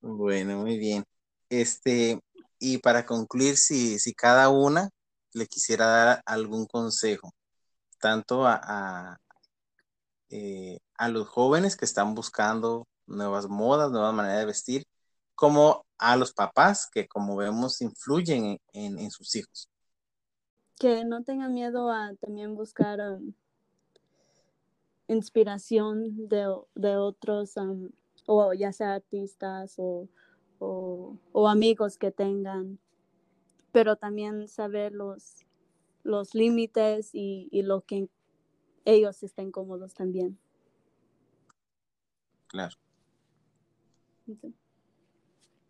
Bueno, 0.00 0.58
muy 0.58 0.78
bien. 0.78 1.04
Este, 1.48 2.20
y 2.58 2.78
para 2.78 3.06
concluir, 3.06 3.56
si, 3.56 3.98
si 3.98 4.14
cada 4.14 4.48
una 4.48 4.90
le 5.32 5.46
quisiera 5.46 5.86
dar 5.86 6.22
algún 6.26 6.66
consejo, 6.66 7.32
tanto 8.00 8.46
a, 8.46 9.18
eh, 10.30 10.78
a, 10.96 11.08
los 11.08 11.28
jóvenes 11.28 11.76
que 11.76 11.84
están 11.84 12.14
buscando 12.14 12.88
nuevas 13.06 13.48
modas, 13.48 13.90
nuevas 13.92 14.14
maneras 14.14 14.40
de 14.40 14.46
vestir, 14.46 14.84
como 15.34 15.86
a 15.98 16.16
los 16.16 16.32
papás 16.32 16.88
que, 16.92 17.06
como 17.06 17.36
vemos, 17.36 17.80
influyen 17.80 18.58
en, 18.72 19.10
sus 19.10 19.36
hijos. 19.36 19.68
Que 20.78 21.04
no 21.04 21.22
tengan 21.22 21.54
miedo 21.54 21.90
a 21.90 22.14
también 22.20 22.54
buscar 22.56 23.00
um, 23.00 23.32
inspiración 25.12 26.28
de, 26.28 26.96
otros, 26.96 27.56
um, 27.56 27.90
o 28.26 28.52
ya 28.54 28.72
sea 28.72 28.94
artistas 28.94 29.74
o 29.78 30.08
o, 30.62 31.48
amigos 31.48 31.98
que 31.98 32.10
tengan, 32.10 32.78
pero 33.72 33.96
también 33.96 34.48
saber 34.48 34.92
los, 34.92 35.44
los 36.04 36.34
límites 36.34 37.10
y, 37.12 37.48
lo 37.62 37.82
que 37.82 38.08
ellos 38.84 39.22
estén 39.22 39.50
cómodos 39.50 39.94
también. 39.94 40.38
Claro. 42.46 42.76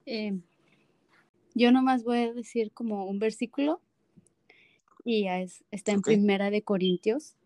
Eh, 0.05 0.39
yo 1.55 1.73
nomás 1.73 2.05
voy 2.05 2.19
a 2.19 2.33
decir 2.33 2.73
como 2.73 3.07
un 3.07 3.19
versículo 3.19 3.81
y 5.05 5.27
está 5.71 5.93
en 5.93 6.03
Primera 6.03 6.51
de 6.51 6.63
Corintios 6.63 7.37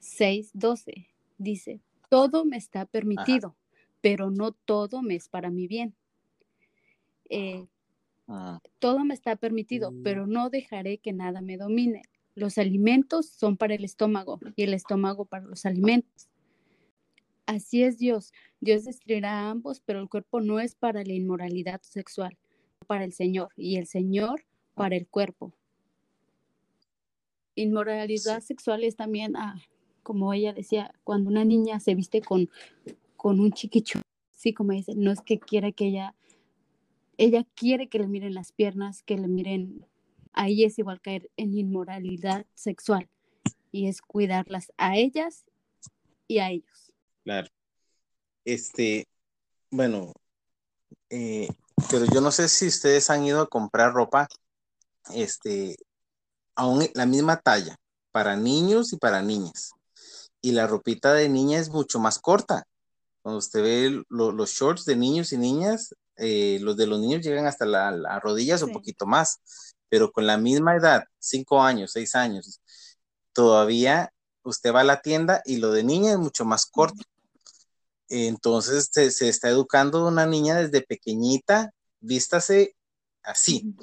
6, 0.00 0.50
12. 0.54 1.11
Dice, 1.42 1.80
todo 2.08 2.44
me 2.44 2.56
está 2.56 2.86
permitido, 2.86 3.56
pero 4.00 4.30
no 4.30 4.52
todo 4.52 5.02
me 5.02 5.16
es 5.16 5.28
para 5.28 5.50
mi 5.50 5.66
bien. 5.66 5.94
Eh, 7.28 7.66
ah. 8.28 8.60
todo 8.78 9.04
me 9.04 9.14
está 9.14 9.34
permitido, 9.36 9.90
mm. 9.90 10.02
pero 10.02 10.26
no 10.26 10.50
dejaré 10.50 10.98
que 10.98 11.12
nada 11.12 11.40
me 11.40 11.56
domine. 11.56 12.02
Los 12.34 12.58
alimentos 12.58 13.26
son 13.26 13.56
para 13.56 13.74
el 13.74 13.84
estómago 13.84 14.38
y 14.54 14.62
el 14.62 14.74
estómago 14.74 15.24
para 15.24 15.46
los 15.46 15.66
alimentos. 15.66 16.28
Así 17.46 17.82
es 17.82 17.98
Dios. 17.98 18.32
Dios 18.60 18.84
destruirá 18.84 19.32
a 19.32 19.50
ambos, 19.50 19.80
pero 19.80 20.00
el 20.00 20.08
cuerpo 20.08 20.40
no 20.40 20.60
es 20.60 20.74
para 20.74 21.02
la 21.02 21.12
inmoralidad 21.12 21.82
sexual, 21.82 22.38
para 22.86 23.04
el 23.04 23.12
Señor, 23.12 23.48
y 23.56 23.76
el 23.76 23.86
Señor 23.86 24.44
para 24.74 24.96
el 24.96 25.08
cuerpo. 25.08 25.52
Inmoralidad 27.54 28.40
sexual 28.40 28.84
es 28.84 28.96
también, 28.96 29.36
ah, 29.36 29.56
como 30.02 30.32
ella 30.32 30.52
decía, 30.52 30.94
cuando 31.04 31.30
una 31.30 31.44
niña 31.44 31.80
se 31.80 31.94
viste 31.94 32.20
con, 32.22 32.50
con 33.16 33.40
un 33.40 33.52
chiquicho, 33.52 34.00
sí, 34.32 34.52
como 34.52 34.72
dice, 34.72 34.94
no 34.96 35.10
es 35.10 35.20
que 35.20 35.38
quiera 35.38 35.72
que 35.72 35.86
ella 35.86 36.14
ella 37.18 37.46
quiere 37.54 37.88
que 37.88 37.98
le 37.98 38.08
miren 38.08 38.34
las 38.34 38.52
piernas, 38.52 39.02
que 39.02 39.16
le 39.16 39.28
miren, 39.28 39.86
ahí 40.32 40.64
es 40.64 40.78
igual 40.78 41.00
caer 41.00 41.30
en 41.36 41.56
inmoralidad 41.56 42.46
sexual 42.54 43.08
y 43.70 43.86
es 43.86 44.02
cuidarlas 44.02 44.72
a 44.76 44.96
ellas 44.96 45.44
y 46.26 46.38
a 46.38 46.50
ellos. 46.50 46.92
Claro. 47.22 47.48
Este, 48.44 49.06
bueno, 49.70 50.12
eh, 51.10 51.48
pero 51.90 52.06
yo 52.06 52.20
no 52.20 52.32
sé 52.32 52.48
si 52.48 52.66
ustedes 52.66 53.08
han 53.10 53.24
ido 53.24 53.42
a 53.42 53.48
comprar 53.48 53.92
ropa, 53.92 54.28
este, 55.14 55.76
aún 56.54 56.88
la 56.94 57.06
misma 57.06 57.40
talla, 57.40 57.76
para 58.10 58.36
niños 58.36 58.92
y 58.92 58.96
para 58.96 59.22
niñas. 59.22 59.72
Y 60.42 60.52
la 60.52 60.66
ropita 60.66 61.14
de 61.14 61.30
niña 61.30 61.58
es 61.58 61.70
mucho 61.70 61.98
más 61.98 62.18
corta. 62.18 62.66
Cuando 63.22 63.38
usted 63.38 63.62
ve 63.62 64.04
los 64.10 64.50
shorts 64.50 64.84
de 64.84 64.96
niños 64.96 65.32
y 65.32 65.38
niñas, 65.38 65.94
eh, 66.16 66.58
los 66.60 66.76
de 66.76 66.86
los 66.86 67.00
niños 67.00 67.22
llegan 67.22 67.46
hasta 67.46 67.64
las 67.64 68.22
rodillas 68.22 68.62
o 68.62 68.66
un 68.66 68.72
poquito 68.72 69.06
más, 69.06 69.40
pero 69.88 70.12
con 70.12 70.26
la 70.26 70.36
misma 70.36 70.76
edad, 70.76 71.04
cinco 71.18 71.62
años, 71.62 71.92
seis 71.92 72.14
años, 72.14 72.60
todavía 73.32 74.12
usted 74.42 74.74
va 74.74 74.80
a 74.80 74.84
la 74.84 75.00
tienda 75.00 75.42
y 75.44 75.56
lo 75.56 75.70
de 75.72 75.84
niña 75.84 76.12
es 76.12 76.18
mucho 76.18 76.44
más 76.44 76.66
corto. 76.66 77.02
Entonces 78.08 78.90
se, 78.92 79.28
está 79.28 79.48
educando 79.48 80.06
una 80.06 80.26
niña 80.26 80.56
desde 80.56 80.82
pequeñita, 80.82 81.72
vístase 82.00 82.76
así. 83.22 83.74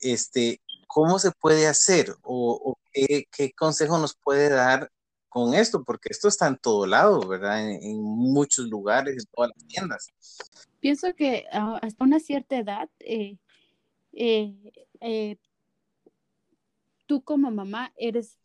Este, 0.00 0.60
¿Cómo 0.86 1.18
se 1.18 1.32
puede 1.32 1.66
hacer 1.66 2.14
o, 2.22 2.78
qué, 2.92 3.26
qué, 3.30 3.52
consejo 3.52 3.98
nos 3.98 4.14
puede 4.14 4.50
dar 4.50 4.90
con 5.36 5.52
esto? 5.52 5.84
Porque 5.84 6.08
esto 6.10 6.28
está 6.28 6.46
en 6.46 6.56
todo 6.56 6.86
lado, 6.86 7.20
¿verdad? 7.28 7.70
En, 7.70 8.00
muchos 8.00 8.66
lugares, 8.68 9.14
en 9.18 9.24
todas 9.34 9.50
las 9.54 9.66
tiendas 9.66 10.06
pienso 10.86 11.16
que 11.16 11.46
ah, 11.50 11.80
hasta 11.82 12.04
una 12.04 12.20
cierta 12.20 12.56
edad, 12.56 12.88
eh, 13.00 13.38
eh, 14.12 14.54
eh, 15.00 15.36
tú 17.06 17.22
como 17.22 17.50
mamá 17.50 17.92
eres 17.96 18.38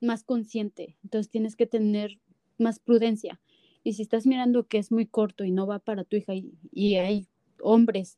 más 0.00 0.24
consciente, 0.24 0.96
entonces 1.02 1.30
tienes 1.30 1.54
que 1.54 1.66
tener 1.66 2.18
más 2.56 2.78
prudencia. 2.78 3.42
Y 3.84 3.92
si 3.92 4.00
estás 4.00 4.26
mirando 4.26 4.66
que 4.66 4.78
es 4.78 4.90
muy 4.90 5.04
corto 5.04 5.44
y 5.44 5.50
no 5.50 5.66
va 5.66 5.80
para 5.80 6.04
tu 6.04 6.16
hija 6.16 6.32
y, 6.34 6.96
hay 6.96 7.26
hombres 7.60 8.16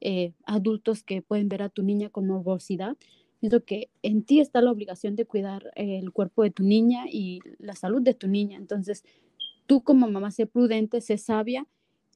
eh, 0.00 0.34
adultos 0.44 1.04
que 1.04 1.22
pueden 1.22 1.48
ver 1.48 1.62
a 1.62 1.68
tu 1.68 1.84
niña 1.84 2.10
con 2.10 2.26
morbosidad, 2.26 2.96
Siento 3.42 3.64
que 3.64 3.90
en 4.02 4.22
ti 4.22 4.38
está 4.38 4.62
la 4.62 4.70
obligación 4.70 5.16
de 5.16 5.24
cuidar 5.24 5.72
el 5.74 6.12
cuerpo 6.12 6.44
de 6.44 6.52
tu 6.52 6.62
niña 6.62 7.06
y 7.10 7.40
la 7.58 7.74
salud 7.74 8.00
de 8.00 8.14
tu 8.14 8.28
niña. 8.28 8.56
Entonces, 8.56 9.02
tú 9.66 9.82
como 9.82 10.08
mamá, 10.08 10.30
sé 10.30 10.46
prudente, 10.46 11.00
sé 11.00 11.18
sabia 11.18 11.66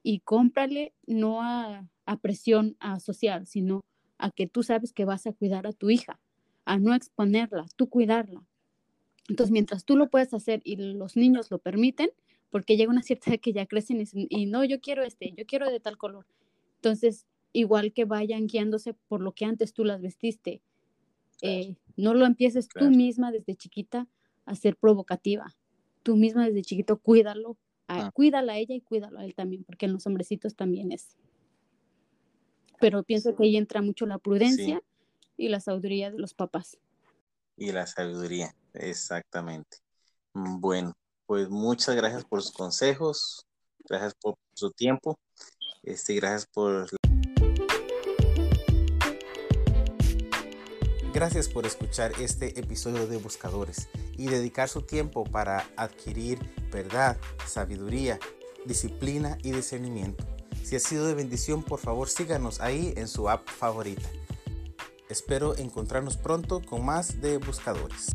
y 0.04 0.20
cómprale 0.20 0.94
no 1.04 1.42
a, 1.42 1.88
presión 2.22 2.76
a 2.78 3.00
social, 3.00 3.48
sino 3.48 3.80
a 4.18 4.30
que 4.30 4.46
tú 4.46 4.62
sabes 4.62 4.92
que 4.92 5.04
vas 5.04 5.26
a 5.26 5.32
cuidar 5.32 5.66
a 5.66 5.72
tu 5.72 5.90
hija, 5.90 6.20
a 6.64 6.78
no 6.78 6.94
exponerla, 6.94 7.66
tú 7.74 7.88
cuidarla. 7.88 8.44
Entonces, 9.28 9.50
mientras 9.50 9.84
tú 9.84 9.96
lo 9.96 10.08
puedes 10.10 10.32
hacer 10.32 10.60
y 10.62 10.76
los 10.76 11.16
niños 11.16 11.50
lo 11.50 11.58
permiten, 11.58 12.10
porque 12.50 12.76
llega 12.76 12.92
una 12.92 13.02
cierta 13.02 13.30
edad 13.30 13.40
que 13.40 13.52
ya 13.52 13.66
crecen 13.66 14.04
y 14.12 14.46
no, 14.46 14.62
yo 14.62 14.80
quiero 14.80 15.02
este, 15.02 15.34
yo 15.36 15.44
quiero 15.44 15.68
de 15.72 15.80
tal 15.80 15.96
color. 15.96 16.24
Entonces, 16.76 17.26
igual 17.52 17.92
que 17.92 18.04
vayan 18.04 18.46
guiándose 18.46 18.94
por 19.08 19.20
lo 19.20 19.32
que 19.32 19.44
antes 19.44 19.72
tú 19.72 19.84
las 19.84 20.00
vestiste, 20.00 20.62
eh, 21.42 21.76
no 21.96 22.14
lo 22.14 22.26
empieces 22.26 22.68
tú 22.68 22.90
misma 22.90 23.32
desde 23.32 23.56
chiquita 23.56 24.06
a 24.44 24.54
ser 24.54 24.76
provocativa. 24.76 25.54
Tú 26.02 26.16
misma 26.16 26.46
desde 26.46 26.62
chiquito 26.62 26.98
cuídalo, 26.98 27.56
a, 27.88 28.06
ah. 28.06 28.10
cuídala 28.12 28.54
a 28.54 28.58
ella 28.58 28.74
y 28.74 28.80
cuídalo 28.80 29.18
a 29.18 29.24
él 29.24 29.34
también, 29.34 29.64
porque 29.64 29.86
en 29.86 29.92
los 29.92 30.06
hombrecitos 30.06 30.54
también 30.54 30.92
es. 30.92 31.16
Pero 32.80 33.02
pienso 33.02 33.34
que 33.34 33.44
ahí 33.44 33.56
entra 33.56 33.82
mucho 33.82 34.06
la 34.06 34.18
prudencia 34.18 34.82
y 35.36 35.48
la 35.48 35.60
sabiduría 35.60 36.10
de 36.10 36.18
los 36.18 36.34
papás. 36.34 36.78
Y 37.56 37.72
la 37.72 37.86
sabiduría, 37.86 38.54
exactamente. 38.74 39.78
Bueno, 40.34 40.92
pues 41.26 41.48
muchas 41.48 41.96
gracias 41.96 42.24
por 42.24 42.42
sus 42.42 42.52
consejos, 42.52 43.46
gracias 43.88 44.14
por 44.14 44.36
su 44.52 44.70
tiempo, 44.70 45.18
este, 45.82 46.14
gracias 46.14 46.46
por 46.46 46.86
Gracias 51.16 51.48
por 51.48 51.64
escuchar 51.64 52.12
este 52.20 52.60
episodio 52.60 53.06
de 53.06 53.16
Buscadores 53.16 53.88
y 54.18 54.26
dedicar 54.26 54.68
su 54.68 54.82
tiempo 54.82 55.24
para 55.24 55.64
adquirir 55.74 56.38
verdad, 56.70 57.16
sabiduría, 57.46 58.18
disciplina 58.66 59.38
y 59.42 59.52
discernimiento. 59.52 60.26
Si 60.62 60.76
ha 60.76 60.78
sido 60.78 61.06
de 61.06 61.14
bendición, 61.14 61.62
por 61.62 61.80
favor 61.80 62.10
síganos 62.10 62.60
ahí 62.60 62.92
en 62.98 63.08
su 63.08 63.30
app 63.30 63.48
favorita. 63.48 64.06
Espero 65.08 65.56
encontrarnos 65.56 66.18
pronto 66.18 66.60
con 66.60 66.84
más 66.84 67.18
de 67.22 67.38
Buscadores. 67.38 68.14